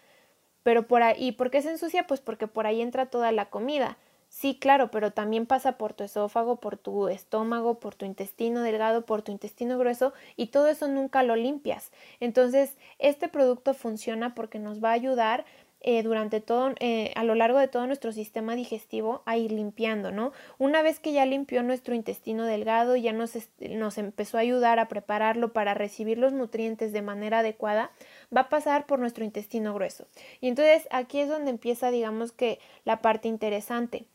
Pero 0.63 0.87
por 0.87 1.01
ahí, 1.03 1.31
¿por 1.31 1.49
qué 1.49 1.61
se 1.61 1.71
ensucia? 1.71 2.05
Pues 2.05 2.21
porque 2.21 2.47
por 2.47 2.67
ahí 2.67 2.81
entra 2.81 3.07
toda 3.07 3.31
la 3.31 3.49
comida. 3.49 3.97
Sí, 4.33 4.57
claro, 4.57 4.91
pero 4.91 5.11
también 5.11 5.45
pasa 5.45 5.77
por 5.77 5.93
tu 5.93 6.05
esófago, 6.05 6.55
por 6.61 6.77
tu 6.77 7.09
estómago, 7.09 7.79
por 7.81 7.95
tu 7.95 8.05
intestino 8.05 8.61
delgado, 8.61 9.05
por 9.05 9.21
tu 9.23 9.31
intestino 9.33 9.77
grueso 9.77 10.13
y 10.37 10.47
todo 10.47 10.69
eso 10.69 10.87
nunca 10.87 11.21
lo 11.21 11.35
limpias. 11.35 11.91
Entonces, 12.21 12.77
este 12.97 13.27
producto 13.27 13.73
funciona 13.73 14.33
porque 14.33 14.57
nos 14.57 14.81
va 14.81 14.91
a 14.91 14.93
ayudar 14.93 15.43
eh, 15.81 16.01
durante 16.01 16.39
todo, 16.39 16.73
eh, 16.79 17.11
a 17.15 17.25
lo 17.25 17.35
largo 17.35 17.59
de 17.59 17.67
todo 17.67 17.85
nuestro 17.87 18.13
sistema 18.13 18.55
digestivo 18.55 19.21
a 19.25 19.35
ir 19.35 19.51
limpiando, 19.51 20.11
¿no? 20.11 20.31
Una 20.57 20.81
vez 20.81 20.99
que 21.01 21.11
ya 21.11 21.25
limpió 21.25 21.61
nuestro 21.61 21.93
intestino 21.93 22.45
delgado, 22.45 22.95
ya 22.95 23.11
nos, 23.11 23.33
nos 23.59 23.97
empezó 23.97 24.37
a 24.37 24.41
ayudar 24.41 24.79
a 24.79 24.87
prepararlo 24.87 25.51
para 25.51 25.73
recibir 25.73 26.17
los 26.17 26.31
nutrientes 26.31 26.93
de 26.93 27.01
manera 27.01 27.39
adecuada, 27.39 27.91
va 28.35 28.41
a 28.41 28.49
pasar 28.49 28.85
por 28.85 28.99
nuestro 28.99 29.25
intestino 29.25 29.73
grueso. 29.73 30.07
Y 30.39 30.47
entonces 30.47 30.87
aquí 30.89 31.19
es 31.19 31.27
donde 31.27 31.51
empieza, 31.51 31.91
digamos 31.91 32.31
que, 32.31 32.59
la 32.85 33.01
parte 33.01 33.27
interesante. 33.27 34.05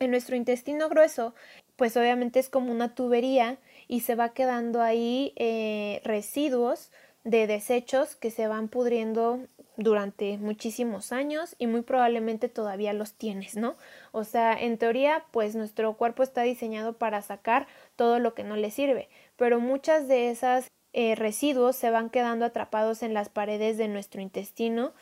En 0.00 0.10
nuestro 0.10 0.36
intestino 0.36 0.88
grueso, 0.88 1.34
pues 1.76 1.96
obviamente 1.96 2.38
es 2.38 2.48
como 2.48 2.72
una 2.72 2.94
tubería 2.94 3.58
y 3.86 4.00
se 4.00 4.14
va 4.14 4.30
quedando 4.30 4.82
ahí 4.82 5.32
eh, 5.36 6.00
residuos 6.04 6.90
de 7.24 7.46
desechos 7.46 8.16
que 8.16 8.30
se 8.30 8.46
van 8.46 8.68
pudriendo 8.68 9.40
durante 9.76 10.38
muchísimos 10.38 11.12
años 11.12 11.54
y 11.58 11.68
muy 11.68 11.82
probablemente 11.82 12.48
todavía 12.48 12.92
los 12.92 13.14
tienes, 13.14 13.56
¿no? 13.56 13.76
O 14.12 14.24
sea, 14.24 14.52
en 14.54 14.76
teoría, 14.76 15.24
pues 15.30 15.54
nuestro 15.54 15.96
cuerpo 15.96 16.22
está 16.22 16.42
diseñado 16.42 16.98
para 16.98 17.22
sacar 17.22 17.68
todo 17.94 18.18
lo 18.18 18.34
que 18.34 18.44
no 18.44 18.56
le 18.56 18.70
sirve, 18.70 19.08
pero 19.36 19.60
muchas 19.60 20.08
de 20.08 20.30
esas 20.30 20.68
eh, 20.92 21.14
residuos 21.14 21.76
se 21.76 21.90
van 21.90 22.10
quedando 22.10 22.44
atrapados 22.44 23.02
en 23.02 23.14
las 23.14 23.28
paredes 23.28 23.78
de 23.78 23.88
nuestro 23.88 24.20
intestino 24.20 24.94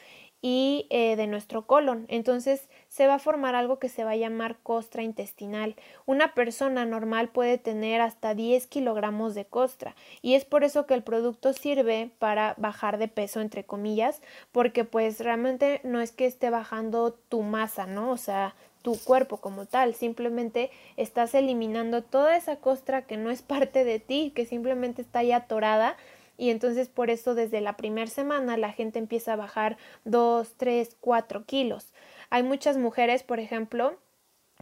y 0.43 0.87
eh, 0.91 1.17
de 1.17 1.27
nuestro 1.27 1.67
colon. 1.67 2.05
Entonces 2.09 2.69
se 2.97 3.07
va 3.07 3.17
a 3.17 3.19
formar 3.19 3.55
algo 3.55 3.79
que 3.79 3.91
se 3.91 4.05
va 4.05 4.13
a 4.13 4.17
llamar 4.17 4.57
costra 4.63 5.03
intestinal. 5.03 5.77
Una 6.07 6.33
persona 6.33 6.87
normal 6.87 7.29
puede 7.29 7.59
tener 7.59 8.01
hasta 8.01 8.35
10 8.35 8.67
kilogramos 8.69 9.35
de 9.35 9.45
costra 9.45 9.95
y 10.23 10.33
es 10.33 10.47
por 10.47 10.65
eso 10.65 10.87
que 10.87 10.95
el 10.95 11.03
producto 11.03 11.53
sirve 11.53 12.09
para 12.19 12.55
bajar 12.57 12.97
de 12.97 13.09
peso, 13.09 13.43
entre 13.43 13.65
comillas, 13.65 14.23
porque 14.51 14.85
pues 14.85 15.21
realmente 15.21 15.83
no 15.85 16.01
es 16.01 16.11
que 16.11 16.25
esté 16.25 16.49
bajando 16.49 17.13
tu 17.13 17.43
masa, 17.43 17.87
¿no? 17.87 18.13
O 18.13 18.17
sea, 18.17 18.55
tu 18.81 18.99
cuerpo 18.99 19.43
como 19.43 19.67
tal, 19.67 19.95
simplemente 19.95 20.71
estás 20.97 21.35
eliminando 21.35 22.03
toda 22.03 22.35
esa 22.35 22.57
costra 22.57 23.03
que 23.03 23.19
no 23.19 23.31
es 23.31 23.43
parte 23.43 23.85
de 23.85 24.01
ti, 24.01 24.33
que 24.35 24.47
simplemente 24.47 25.03
está 25.03 25.19
ahí 25.19 25.33
atorada 25.33 25.99
y 26.39 26.49
entonces 26.49 26.89
por 26.89 27.11
eso 27.11 27.35
desde 27.35 27.61
la 27.61 27.77
primera 27.77 28.11
semana 28.11 28.57
la 28.57 28.73
gente 28.73 28.99
empieza 28.99 29.35
a 29.35 29.37
bajar 29.37 29.77
2, 30.05 30.55
3, 30.57 30.97
4 31.01 31.45
kilos. 31.45 31.93
Hay 32.31 32.43
muchas 32.43 32.77
mujeres, 32.77 33.23
por 33.23 33.41
ejemplo, 33.41 33.99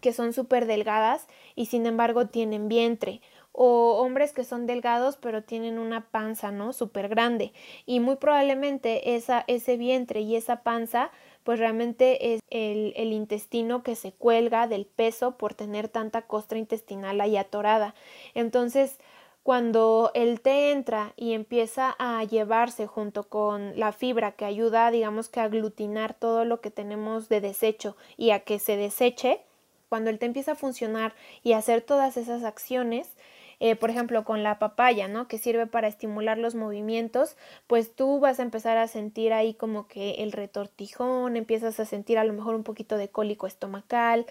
que 0.01 0.13
son 0.13 0.33
súper 0.33 0.67
delgadas 0.67 1.27
y 1.55 1.67
sin 1.67 1.87
embargo 1.87 2.27
tienen 2.27 2.69
vientre 2.69 3.21
o 3.53 3.99
hombres 4.01 4.33
que 4.33 4.43
son 4.43 4.67
delgados 4.67 5.17
pero 5.17 5.45
tienen 5.45 5.79
una 5.79 6.11
panza, 6.11 6.51
¿no? 6.51 6.73
Súper 6.73 7.09
grande 7.09 7.53
y 7.87 8.01
muy 8.01 8.17
probablemente 8.17 9.15
esa, 9.15 9.45
ese 9.47 9.77
vientre 9.77 10.21
y 10.21 10.37
esa 10.37 10.63
panza 10.63 11.11
pues 11.45 11.59
realmente 11.59 12.35
es 12.35 12.41
el, 12.51 12.95
el, 12.97 13.13
intestino 13.13 13.83
que 13.83 13.97
se 13.97 14.13
cuelga 14.13 14.67
del 14.67 14.87
peso 14.87 15.37
por 15.37 15.55
tener 15.55 15.89
tanta 15.89 16.23
costra 16.23 16.59
intestinal 16.59 17.21
ahí 17.21 17.37
atorada. 17.37 17.95
Entonces, 18.35 18.99
cuando 19.45 20.11
el 20.15 20.41
té 20.41 20.73
entra 20.73 21.13
y 21.17 21.35
empieza 21.35 21.95
a 21.99 22.25
llevarse 22.25 22.87
junto 22.87 23.29
con 23.29 23.79
la 23.79 23.93
fibra 23.93 24.33
que 24.33 24.47
ayuda, 24.47 24.91
digamos 24.91 25.29
que 25.29 25.39
a 25.39 25.45
aglutinar 25.45 26.15
todo 26.15 26.47
lo 26.47 26.63
que 26.63 26.71
tenemos 26.71 27.29
de 27.29 27.43
desecho 27.43 27.95
y 28.17 28.31
a 28.31 28.41
que 28.41 28.59
se 28.59 28.79
deseche, 28.79 29.43
cuando 29.91 30.09
el 30.09 30.19
té 30.19 30.25
empieza 30.25 30.53
a 30.53 30.57
funcionar 30.57 31.15
y 31.43 31.53
a 31.53 31.59
hacer 31.59 31.83
todas 31.83 32.17
esas 32.17 32.43
acciones, 32.43 33.17
eh, 33.61 33.77
por 33.77 33.91
ejemplo, 33.91 34.25
con 34.25 34.43
la 34.43 34.59
papaya, 34.59 35.09
¿no? 35.09 35.29
Que 35.29 35.37
sirve 35.37 35.67
para 35.67 35.89
estimular 35.89 36.39
los 36.39 36.55
movimientos, 36.55 37.37
pues 37.67 37.95
tú 37.95 38.21
vas 38.21 38.41
a 38.41 38.43
empezar 38.43 38.79
a 38.79 38.89
sentir 38.89 39.35
ahí 39.35 39.53
como 39.53 39.87
que 39.89 40.23
el 40.23 40.33
retortijón, 40.33 41.37
empiezas 41.37 41.79
a 41.81 41.85
sentir 41.85 42.19
a 42.19 42.25
lo 42.25 42.33
mejor 42.33 42.55
un 42.55 42.65
poquito 42.65 42.97
de 42.97 43.09
cólico 43.09 43.47
estomacal, 43.47 44.25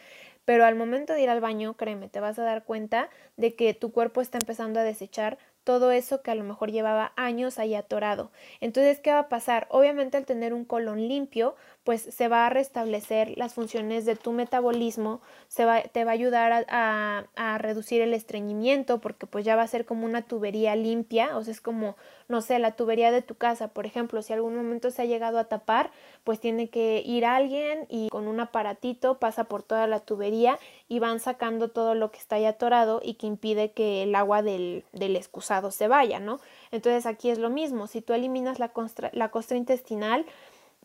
pero 0.45 0.65
al 0.65 0.75
momento 0.75 1.13
de 1.13 1.21
ir 1.21 1.29
al 1.29 1.41
baño, 1.41 1.75
créeme, 1.75 2.09
te 2.09 2.19
vas 2.19 2.37
a 2.39 2.43
dar 2.43 2.63
cuenta 2.65 3.09
de 3.37 3.55
que 3.55 3.73
tu 3.73 3.91
cuerpo 3.91 4.21
está 4.21 4.37
empezando 4.37 4.79
a 4.79 4.83
desechar 4.83 5.37
todo 5.63 5.91
eso 5.91 6.21
que 6.21 6.31
a 6.31 6.35
lo 6.35 6.43
mejor 6.43 6.71
llevaba 6.71 7.13
años 7.15 7.57
ahí 7.57 7.75
atorado. 7.75 8.31
Entonces, 8.59 8.99
¿qué 8.99 9.11
va 9.11 9.19
a 9.19 9.29
pasar? 9.29 9.67
Obviamente 9.69 10.17
al 10.17 10.25
tener 10.25 10.53
un 10.53 10.65
colon 10.65 11.07
limpio, 11.07 11.55
pues 11.83 12.01
se 12.01 12.27
va 12.29 12.47
a 12.47 12.49
restablecer 12.49 13.37
las 13.37 13.53
funciones 13.53 14.05
de 14.05 14.15
tu 14.15 14.31
metabolismo, 14.31 15.21
se 15.49 15.65
va, 15.65 15.81
te 15.81 16.05
va 16.05 16.11
a 16.11 16.13
ayudar 16.13 16.65
a, 16.69 17.25
a, 17.35 17.57
reducir 17.57 18.01
el 18.01 18.13
estreñimiento 18.13 19.01
porque 19.01 19.27
pues 19.27 19.43
ya 19.43 19.57
va 19.57 19.63
a 19.63 19.67
ser 19.67 19.85
como 19.85 20.05
una 20.05 20.21
tubería 20.21 20.75
limpia, 20.77 21.35
o 21.35 21.43
sea, 21.43 21.51
es 21.51 21.59
como, 21.59 21.97
no 22.29 22.41
sé, 22.41 22.57
la 22.59 22.71
tubería 22.71 23.11
de 23.11 23.21
tu 23.21 23.35
casa, 23.35 23.67
por 23.67 23.85
ejemplo, 23.85 24.21
si 24.21 24.31
algún 24.31 24.55
momento 24.55 24.91
se 24.91 25.01
ha 25.01 25.05
llegado 25.05 25.37
a 25.39 25.45
tapar, 25.45 25.91
pues 26.23 26.39
tiene 26.39 26.69
que 26.69 27.03
ir 27.05 27.25
alguien 27.25 27.85
y 27.89 28.07
con 28.09 28.27
un 28.27 28.39
aparatito 28.39 29.19
pasa 29.19 29.43
por 29.45 29.61
toda 29.61 29.85
la 29.85 29.99
tubería 29.99 30.59
y 30.87 30.99
van 30.99 31.19
sacando 31.19 31.69
todo 31.69 31.95
lo 31.95 32.11
que 32.11 32.19
está 32.19 32.37
ahí 32.37 32.45
atorado 32.45 33.01
y 33.03 33.15
que 33.15 33.27
impide 33.27 33.71
que 33.71 34.03
el 34.03 34.15
agua 34.15 34.41
del, 34.41 34.85
del 34.93 35.17
excusado 35.17 35.69
se 35.71 35.89
vaya, 35.89 36.19
¿no? 36.19 36.39
Entonces 36.71 37.05
aquí 37.05 37.29
es 37.29 37.39
lo 37.39 37.49
mismo, 37.49 37.87
si 37.87 38.01
tú 38.01 38.13
eliminas 38.13 38.59
la 38.59 38.71
la 39.11 39.29
costra 39.29 39.57
intestinal, 39.57 40.25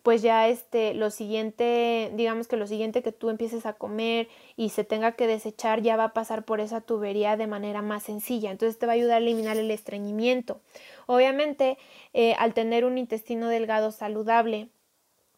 pues 0.03 0.23
ya 0.23 0.49
este 0.49 0.95
lo 0.95 1.11
siguiente, 1.11 2.11
digamos 2.15 2.49
que 2.49 2.57
lo 2.57 2.67
siguiente 2.67 3.03
que 3.03 3.13
tú 3.13 3.31
empieces 3.31 3.67
a 3.67 3.75
comer 3.75 4.29
y 4.57 4.71
se 4.71 4.85
tenga 4.85 5.13
que 5.13 5.27
desechar 5.27 5.83
ya 5.83 5.97
va 5.97 6.05
a 6.05 6.13
pasar 6.15 6.45
por 6.45 6.61
esa 6.61 6.81
tubería 6.81 7.37
de 7.37 7.47
manera 7.47 7.83
más 7.83 8.05
sencilla. 8.05 8.51
Entonces 8.51 8.79
te 8.79 8.87
va 8.87 8.93
a 8.93 8.97
ayudar 8.97 9.17
a 9.17 9.19
eliminar 9.19 9.57
el 9.57 9.71
estreñimiento. 9.71 10.61
Obviamente, 11.07 11.79
eh, 12.13 12.35
al 12.39 12.55
tener 12.55 12.85
un 12.85 12.99
intestino 12.99 13.49
delgado 13.49 13.93
saludable, 13.93 14.69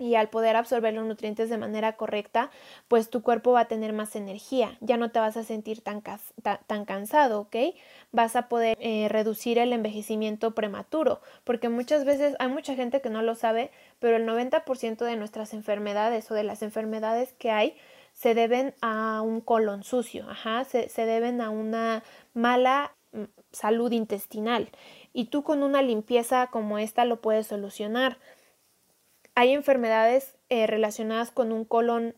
y 0.00 0.14
al 0.14 0.30
poder 0.30 0.56
absorber 0.56 0.94
los 0.94 1.04
nutrientes 1.04 1.50
de 1.50 1.58
manera 1.58 1.96
correcta, 1.96 2.50
pues 2.88 3.10
tu 3.10 3.22
cuerpo 3.22 3.52
va 3.52 3.60
a 3.60 3.68
tener 3.68 3.92
más 3.92 4.16
energía, 4.16 4.76
ya 4.80 4.96
no 4.96 5.10
te 5.10 5.20
vas 5.20 5.36
a 5.36 5.44
sentir 5.44 5.82
tan, 5.82 6.02
tan 6.66 6.84
cansado, 6.86 7.40
¿ok? 7.42 7.56
Vas 8.10 8.34
a 8.34 8.48
poder 8.48 8.78
eh, 8.80 9.08
reducir 9.10 9.58
el 9.58 9.74
envejecimiento 9.74 10.54
prematuro, 10.54 11.20
porque 11.44 11.68
muchas 11.68 12.06
veces 12.06 12.34
hay 12.38 12.48
mucha 12.48 12.74
gente 12.74 13.02
que 13.02 13.10
no 13.10 13.20
lo 13.20 13.34
sabe, 13.34 13.70
pero 13.98 14.16
el 14.16 14.26
90% 14.26 15.04
de 15.04 15.16
nuestras 15.16 15.52
enfermedades 15.52 16.30
o 16.30 16.34
de 16.34 16.44
las 16.44 16.62
enfermedades 16.62 17.34
que 17.34 17.50
hay 17.50 17.76
se 18.14 18.34
deben 18.34 18.74
a 18.80 19.20
un 19.22 19.42
colon 19.42 19.84
sucio, 19.84 20.28
ajá, 20.30 20.64
se, 20.64 20.88
se 20.88 21.04
deben 21.04 21.42
a 21.42 21.50
una 21.50 22.02
mala 22.32 22.94
mm, 23.12 23.24
salud 23.52 23.92
intestinal. 23.92 24.70
Y 25.12 25.26
tú 25.26 25.42
con 25.42 25.62
una 25.62 25.82
limpieza 25.82 26.46
como 26.46 26.78
esta 26.78 27.04
lo 27.04 27.20
puedes 27.20 27.48
solucionar. 27.48 28.18
Hay 29.34 29.52
enfermedades 29.52 30.34
eh, 30.48 30.66
relacionadas 30.66 31.30
con 31.30 31.52
un 31.52 31.64
colon 31.64 32.14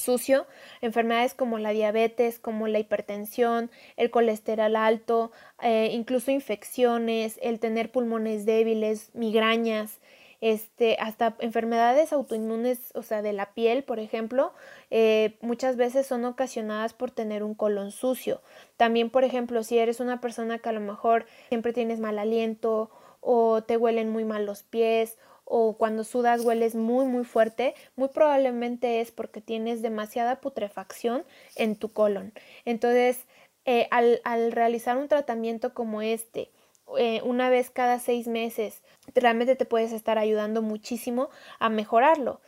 sucio, 0.00 0.46
enfermedades 0.80 1.34
como 1.34 1.58
la 1.58 1.70
diabetes, 1.70 2.38
como 2.38 2.66
la 2.66 2.78
hipertensión, 2.78 3.70
el 3.96 4.10
colesterol 4.10 4.74
alto, 4.74 5.30
eh, 5.62 5.90
incluso 5.92 6.30
infecciones, 6.30 7.38
el 7.42 7.60
tener 7.60 7.92
pulmones 7.92 8.46
débiles, 8.46 9.10
migrañas, 9.14 10.00
este, 10.40 10.96
hasta 10.98 11.36
enfermedades 11.40 12.14
autoinmunes, 12.14 12.92
o 12.94 13.02
sea, 13.02 13.20
de 13.20 13.34
la 13.34 13.52
piel, 13.52 13.84
por 13.84 13.98
ejemplo, 13.98 14.54
eh, 14.90 15.36
muchas 15.42 15.76
veces 15.76 16.06
son 16.06 16.24
ocasionadas 16.24 16.94
por 16.94 17.10
tener 17.10 17.42
un 17.42 17.54
colon 17.54 17.92
sucio. 17.92 18.40
También, 18.78 19.10
por 19.10 19.24
ejemplo, 19.24 19.62
si 19.62 19.78
eres 19.78 20.00
una 20.00 20.20
persona 20.20 20.58
que 20.58 20.70
a 20.70 20.72
lo 20.72 20.80
mejor 20.80 21.26
siempre 21.48 21.74
tienes 21.74 22.00
mal 22.00 22.18
aliento 22.18 22.90
o 23.20 23.62
te 23.62 23.76
huelen 23.76 24.08
muy 24.08 24.24
mal 24.24 24.46
los 24.46 24.62
pies 24.62 25.18
o 25.52 25.76
cuando 25.76 26.04
sudas 26.04 26.42
hueles 26.42 26.76
muy 26.76 27.06
muy 27.06 27.24
fuerte, 27.24 27.74
muy 27.96 28.08
probablemente 28.08 29.00
es 29.00 29.10
porque 29.10 29.40
tienes 29.40 29.82
demasiada 29.82 30.40
putrefacción 30.40 31.24
en 31.56 31.74
tu 31.76 31.92
colon. 31.92 32.32
Entonces, 32.64 33.26
eh, 33.64 33.88
al, 33.90 34.20
al, 34.24 34.52
realizar 34.52 34.96
un 34.96 35.08
tratamiento 35.08 35.74
como 35.74 36.02
este, 36.02 36.50
eh, 36.98 37.20
una 37.24 37.50
vez 37.50 37.68
cada 37.70 37.98
seis 37.98 38.28
meses, 38.28 38.82
realmente 39.14 39.56
te 39.56 39.66
puedes 39.66 39.92
estar 39.92 40.18
ayudando 40.18 40.62
muchísimo 40.62 41.30
a 41.58 41.68
mejorarlo. 41.68 42.40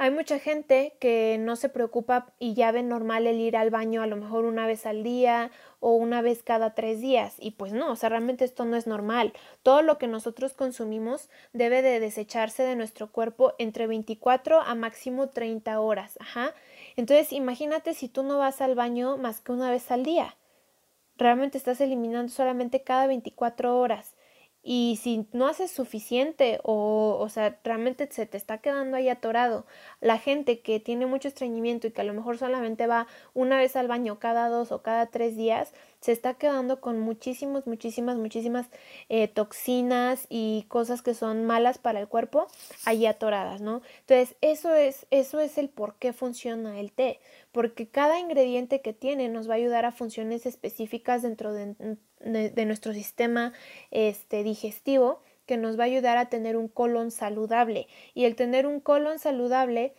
Hay 0.00 0.12
mucha 0.12 0.38
gente 0.38 0.96
que 1.00 1.38
no 1.40 1.56
se 1.56 1.68
preocupa 1.68 2.32
y 2.38 2.54
ya 2.54 2.70
ve 2.70 2.84
normal 2.84 3.26
el 3.26 3.40
ir 3.40 3.56
al 3.56 3.70
baño 3.70 4.00
a 4.00 4.06
lo 4.06 4.14
mejor 4.14 4.44
una 4.44 4.64
vez 4.64 4.86
al 4.86 5.02
día 5.02 5.50
o 5.80 5.96
una 5.96 6.22
vez 6.22 6.44
cada 6.44 6.72
tres 6.72 7.00
días 7.00 7.34
y 7.40 7.50
pues 7.50 7.72
no, 7.72 7.90
o 7.90 7.96
sea, 7.96 8.08
realmente 8.08 8.44
esto 8.44 8.64
no 8.64 8.76
es 8.76 8.86
normal. 8.86 9.32
Todo 9.64 9.82
lo 9.82 9.98
que 9.98 10.06
nosotros 10.06 10.52
consumimos 10.52 11.30
debe 11.52 11.82
de 11.82 11.98
desecharse 11.98 12.62
de 12.62 12.76
nuestro 12.76 13.10
cuerpo 13.10 13.54
entre 13.58 13.88
24 13.88 14.60
a 14.60 14.74
máximo 14.76 15.30
30 15.30 15.80
horas, 15.80 16.16
ajá. 16.20 16.54
Entonces 16.94 17.32
imagínate 17.32 17.92
si 17.92 18.08
tú 18.08 18.22
no 18.22 18.38
vas 18.38 18.60
al 18.60 18.76
baño 18.76 19.16
más 19.16 19.40
que 19.40 19.50
una 19.50 19.68
vez 19.68 19.90
al 19.90 20.04
día. 20.04 20.36
Realmente 21.16 21.58
estás 21.58 21.80
eliminando 21.80 22.30
solamente 22.32 22.84
cada 22.84 23.08
24 23.08 23.76
horas 23.76 24.14
y 24.62 24.98
si 25.02 25.26
no 25.32 25.46
haces 25.46 25.70
suficiente 25.70 26.60
o, 26.62 27.16
o 27.20 27.28
sea, 27.28 27.58
realmente 27.64 28.08
se 28.10 28.26
te 28.26 28.36
está 28.36 28.58
quedando 28.58 28.96
ahí 28.96 29.08
atorado, 29.08 29.66
la 30.00 30.18
gente 30.18 30.60
que 30.60 30.80
tiene 30.80 31.06
mucho 31.06 31.28
estreñimiento 31.28 31.86
y 31.86 31.92
que 31.92 32.00
a 32.00 32.04
lo 32.04 32.14
mejor 32.14 32.38
solamente 32.38 32.86
va 32.86 33.06
una 33.34 33.56
vez 33.56 33.76
al 33.76 33.88
baño 33.88 34.18
cada 34.18 34.48
dos 34.48 34.72
o 34.72 34.82
cada 34.82 35.06
tres 35.06 35.36
días, 35.36 35.72
se 36.00 36.12
está 36.12 36.34
quedando 36.34 36.80
con 36.80 36.98
muchísimas, 37.00 37.66
muchísimas, 37.66 38.16
muchísimas 38.16 38.66
eh, 39.08 39.28
toxinas 39.28 40.26
y 40.28 40.64
cosas 40.68 41.02
que 41.02 41.14
son 41.14 41.44
malas 41.44 41.78
para 41.78 42.00
el 42.00 42.08
cuerpo 42.08 42.46
ahí 42.84 43.06
atoradas, 43.06 43.60
¿no? 43.60 43.82
Entonces, 44.00 44.36
eso 44.40 44.74
es, 44.74 45.06
eso 45.10 45.40
es 45.40 45.58
el 45.58 45.68
por 45.68 45.96
qué 45.96 46.12
funciona 46.12 46.78
el 46.78 46.92
té, 46.92 47.20
porque 47.52 47.88
cada 47.88 48.18
ingrediente 48.18 48.80
que 48.80 48.92
tiene 48.92 49.28
nos 49.28 49.48
va 49.48 49.54
a 49.54 49.56
ayudar 49.56 49.84
a 49.84 49.92
funciones 49.92 50.46
específicas 50.46 51.22
dentro 51.22 51.52
de, 51.52 51.74
de, 52.20 52.64
nuestro 52.66 52.92
sistema 52.92 53.52
este, 53.90 54.42
digestivo 54.42 55.20
que 55.46 55.56
nos 55.56 55.78
va 55.78 55.84
a 55.84 55.86
ayudar 55.86 56.18
a 56.18 56.28
tener 56.28 56.56
un 56.56 56.68
colon 56.68 57.10
saludable. 57.10 57.88
Y 58.14 58.24
el 58.24 58.36
tener 58.36 58.66
un 58.66 58.80
colon 58.80 59.18
saludable 59.18 59.94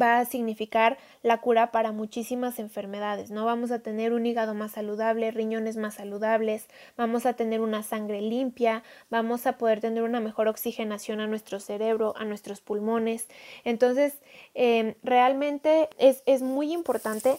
va 0.00 0.18
a 0.18 0.24
significar 0.24 0.98
la 1.22 1.40
cura 1.40 1.70
para 1.70 1.92
muchísimas 1.92 2.58
enfermedades, 2.58 3.30
¿no? 3.30 3.44
Vamos 3.44 3.70
a 3.70 3.80
tener 3.80 4.12
un 4.12 4.26
hígado 4.26 4.54
más 4.54 4.72
saludable, 4.72 5.30
riñones 5.30 5.76
más 5.76 5.94
saludables, 5.94 6.68
vamos 6.96 7.26
a 7.26 7.34
tener 7.34 7.60
una 7.60 7.82
sangre 7.82 8.20
limpia, 8.20 8.82
vamos 9.10 9.46
a 9.46 9.58
poder 9.58 9.80
tener 9.80 10.02
una 10.02 10.20
mejor 10.20 10.48
oxigenación 10.48 11.20
a 11.20 11.26
nuestro 11.26 11.60
cerebro, 11.60 12.14
a 12.16 12.24
nuestros 12.24 12.60
pulmones. 12.60 13.28
Entonces, 13.64 14.18
em, 14.54 14.94
realmente 15.02 15.88
es, 15.98 16.22
es 16.26 16.42
muy 16.42 16.72
importante 16.72 17.38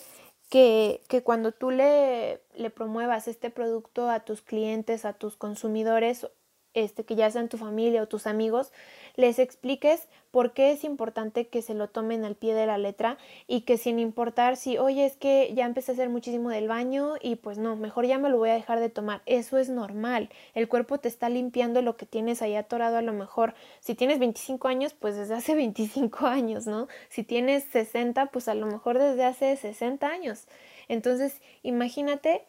que, 0.50 1.02
que 1.08 1.24
cuando 1.24 1.52
tú 1.52 1.72
le, 1.72 2.42
le, 2.56 2.70
promuevas 2.70 3.28
este 3.28 3.50
producto 3.50 4.10
a 4.10 4.22
tus 4.22 4.42
clientes, 4.42 5.06
a 5.06 5.14
tus 5.14 5.36
consumidores, 5.36 6.28
este, 6.76 7.06
que 7.06 7.16
ya 7.16 7.32
sean 7.32 7.50
tu 7.50 7.58
familia 7.58 8.04
o 8.04 8.08
tus 8.08 8.28
amigos, 8.28 8.72
les 9.16 9.40
expliques 9.40 10.08
por 10.36 10.52
qué 10.52 10.74
es 10.74 10.84
importante 10.84 11.48
que 11.48 11.62
se 11.62 11.74
lo 11.74 11.88
tomen 11.88 12.26
al 12.26 12.36
pie 12.36 12.54
de 12.54 12.66
la 12.66 12.78
letra 12.78 13.18
y 13.48 13.62
que 13.62 13.78
sin 13.78 14.00
importar 14.00 14.58
si, 14.58 14.78
oye, 14.78 15.06
es 15.06 15.16
que 15.16 15.54
ya 15.56 15.66
empecé 15.66 15.94
a 15.94 15.94
hacer 15.94 16.10
muchísimo 16.10 16.50
del 16.50 16.68
baño 16.68 17.14
y 17.22 17.38
pues 17.38 17.58
no, 17.58 17.78
mejor 17.78 18.06
ya 18.06 18.18
me 18.18 18.28
lo 18.28 18.38
voy 18.38 18.50
a 18.50 18.56
dejar 18.56 18.82
de 18.82 18.90
tomar. 18.90 19.22
Eso 19.28 19.58
es 19.58 19.70
normal. 19.70 20.30
El 20.54 20.68
cuerpo 20.68 20.98
te 20.98 21.08
está 21.08 21.30
limpiando 21.30 21.82
lo 21.82 21.96
que 21.96 22.06
tienes 22.06 22.42
ahí 22.42 22.54
atorado 22.58 22.98
a 22.98 23.02
lo 23.02 23.14
mejor. 23.14 23.54
Si 23.80 23.96
tienes 23.96 24.20
25 24.20 24.68
años, 24.68 24.94
pues 24.94 25.16
desde 25.16 25.36
hace 25.36 25.56
25 25.56 26.26
años, 26.28 26.68
¿no? 26.68 26.90
Si 27.08 27.24
tienes 27.24 27.64
60, 27.72 28.26
pues 28.26 28.50
a 28.50 28.56
lo 28.56 28.66
mejor 28.66 29.00
desde 29.00 29.24
hace 29.24 29.56
60 29.56 30.06
años. 30.06 30.50
Entonces, 30.90 31.42
imagínate 31.64 32.44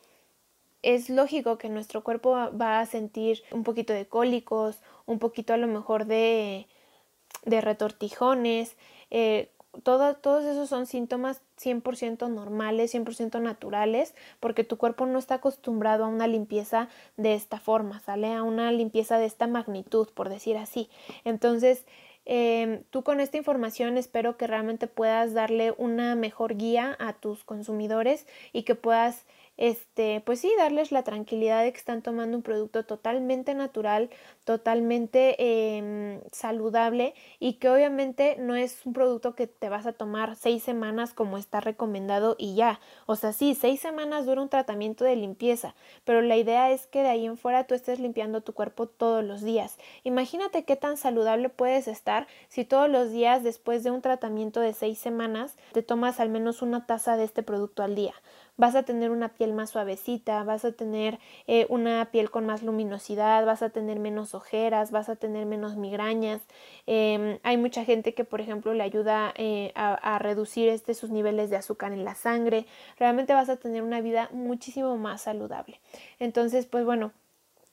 es 0.82 1.08
lógico 1.08 1.56
que 1.56 1.68
nuestro 1.68 2.02
cuerpo 2.02 2.32
va 2.32 2.80
a 2.80 2.86
sentir 2.86 3.44
un 3.52 3.62
poquito 3.62 3.92
de 3.92 4.06
cólicos, 4.06 4.82
un 5.06 5.20
poquito 5.20 5.52
a 5.52 5.56
lo 5.56 5.68
mejor 5.68 6.06
de, 6.06 6.66
de 7.44 7.60
retortijones, 7.60 8.76
eh, 9.10 9.50
todos 9.82 10.44
esos 10.44 10.68
son 10.68 10.86
síntomas 10.86 11.42
100% 11.56 12.28
normales, 12.28 12.90
100% 12.94 13.40
naturales, 13.40 14.14
porque 14.40 14.64
tu 14.64 14.76
cuerpo 14.78 15.06
no 15.06 15.18
está 15.18 15.36
acostumbrado 15.36 16.04
a 16.04 16.08
una 16.08 16.26
limpieza 16.26 16.88
de 17.16 17.34
esta 17.34 17.58
forma, 17.60 18.00
sale 18.00 18.32
a 18.32 18.42
una 18.42 18.72
limpieza 18.72 19.18
de 19.18 19.26
esta 19.26 19.46
magnitud, 19.46 20.08
por 20.14 20.28
decir 20.28 20.56
así. 20.56 20.88
Entonces, 21.24 21.84
em, 22.24 22.82
tú 22.90 23.02
con 23.02 23.20
esta 23.20 23.36
información 23.36 23.96
espero 23.98 24.36
que 24.36 24.46
realmente 24.46 24.86
puedas 24.86 25.34
darle 25.34 25.74
una 25.78 26.14
mejor 26.14 26.56
guía 26.56 26.96
a 26.98 27.12
tus 27.12 27.44
consumidores 27.44 28.26
y 28.52 28.62
que 28.62 28.74
puedas 28.74 29.24
este, 29.56 30.22
pues 30.24 30.40
sí, 30.40 30.52
darles 30.58 30.92
la 30.92 31.02
tranquilidad 31.02 31.62
de 31.62 31.72
que 31.72 31.78
están 31.78 32.02
tomando 32.02 32.36
un 32.36 32.42
producto 32.42 32.84
totalmente 32.84 33.54
natural, 33.54 34.10
totalmente 34.44 35.36
em, 35.78 36.20
saludable 36.30 37.14
y 37.38 37.54
que 37.54 37.70
obviamente 37.70 38.36
no 38.38 38.54
es 38.54 38.84
un 38.84 38.92
producto 38.92 39.34
que 39.34 39.46
te 39.46 39.68
vas 39.68 39.86
a 39.86 39.92
tomar 39.92 40.36
seis 40.36 40.62
semanas 40.62 41.14
como 41.14 41.38
está 41.38 41.60
recomendado 41.60 42.36
y 42.38 42.54
ya. 42.54 42.80
O 43.06 43.16
sea, 43.16 43.32
sí, 43.32 43.54
seis 43.54 43.80
semanas 43.80 44.26
dura 44.26 44.42
un 44.42 44.48
tratamiento 44.48 45.04
de 45.04 45.16
limpieza, 45.16 45.74
pero 46.04 46.20
la 46.20 46.36
idea 46.36 46.70
es 46.70 46.86
que 46.86 47.02
de 47.02 47.08
ahí 47.08 47.26
en 47.26 47.38
fuera 47.38 47.66
tú 47.66 47.74
estés 47.74 47.98
limpiando 47.98 48.42
tu 48.42 48.52
cuerpo 48.52 48.86
todos 48.86 49.24
los 49.24 49.42
días. 49.42 49.78
Imagínate 50.04 50.64
qué 50.64 50.76
tan 50.76 50.96
saludable 50.96 51.48
puedes 51.48 51.88
estar 51.88 52.26
si 52.48 52.64
todos 52.64 52.90
los 52.90 53.10
días 53.10 53.42
después 53.42 53.84
de 53.84 53.90
un 53.90 54.02
tratamiento 54.02 54.60
de 54.60 54.74
seis 54.74 54.98
semanas 54.98 55.56
te 55.72 55.82
tomas 55.82 56.20
al 56.20 56.28
menos 56.28 56.62
una 56.62 56.86
taza 56.86 57.16
de 57.16 57.24
este 57.24 57.42
producto 57.42 57.82
al 57.82 57.94
día 57.94 58.14
vas 58.56 58.74
a 58.74 58.82
tener 58.82 59.10
una 59.10 59.28
piel 59.28 59.52
más 59.52 59.70
suavecita, 59.70 60.42
vas 60.44 60.64
a 60.64 60.72
tener 60.72 61.18
eh, 61.46 61.66
una 61.68 62.10
piel 62.10 62.30
con 62.30 62.46
más 62.46 62.62
luminosidad, 62.62 63.44
vas 63.44 63.62
a 63.62 63.70
tener 63.70 63.98
menos 63.98 64.34
ojeras, 64.34 64.90
vas 64.90 65.08
a 65.08 65.16
tener 65.16 65.46
menos 65.46 65.76
migrañas. 65.76 66.42
Em, 66.86 67.38
hay 67.42 67.56
mucha 67.56 67.84
gente 67.84 68.14
que, 68.14 68.24
por 68.24 68.40
ejemplo, 68.40 68.74
le 68.74 68.82
ayuda 68.82 69.32
eh, 69.36 69.72
a, 69.74 70.18
reducir 70.18 70.68
este, 70.68 70.94
sus 70.94 71.10
niveles 71.10 71.50
de 71.50 71.56
azúcar 71.56 71.92
en 71.92 72.04
la 72.04 72.14
sangre. 72.14 72.66
Realmente 72.98 73.34
vas 73.34 73.48
a 73.48 73.56
tener 73.56 73.82
una 73.82 74.00
vida 74.00 74.28
muchísimo 74.32 74.96
más 74.96 75.22
saludable. 75.22 75.80
Entonces, 76.18 76.66
pues 76.66 76.84
bueno, 76.84 77.12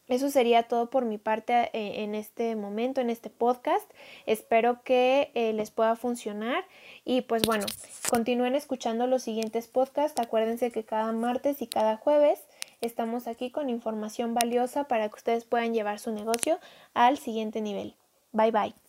eso 0.07 0.29
sería 0.29 0.63
todo 0.63 0.89
por 0.89 1.05
mi 1.05 1.17
parte 1.17 1.53
eh, 1.73 2.03
en 2.03 2.15
este 2.15 2.55
momento, 2.55 3.01
en 3.01 3.09
este 3.09 3.29
podcast. 3.29 3.89
Espero 4.25 4.83
que 4.83 5.31
les 5.55 5.71
pueda 5.71 5.95
funcionar 5.95 6.65
y 7.05 7.21
pues 7.21 7.43
bueno, 7.43 7.65
continúen 8.09 8.55
escuchando 8.55 9.07
los 9.07 9.23
siguientes 9.23 9.67
podcasts. 9.67 10.19
Acuérdense 10.19 10.71
que 10.71 10.83
cada 10.83 11.11
martes 11.11 11.61
y 11.61 11.67
cada 11.67 11.97
jueves 11.97 12.39
estamos 12.81 13.27
aquí 13.27 13.49
con 13.49 13.69
información 13.69 14.33
valiosa 14.33 14.85
para 14.85 15.09
que 15.09 15.15
ustedes 15.15 15.45
puedan 15.45 15.73
llevar 15.73 15.99
su 15.99 16.11
negocio 16.11 16.59
al 16.93 17.17
siguiente 17.17 17.61
nivel. 17.61 17.95
Bye 18.31 18.51
bye. 18.51 18.82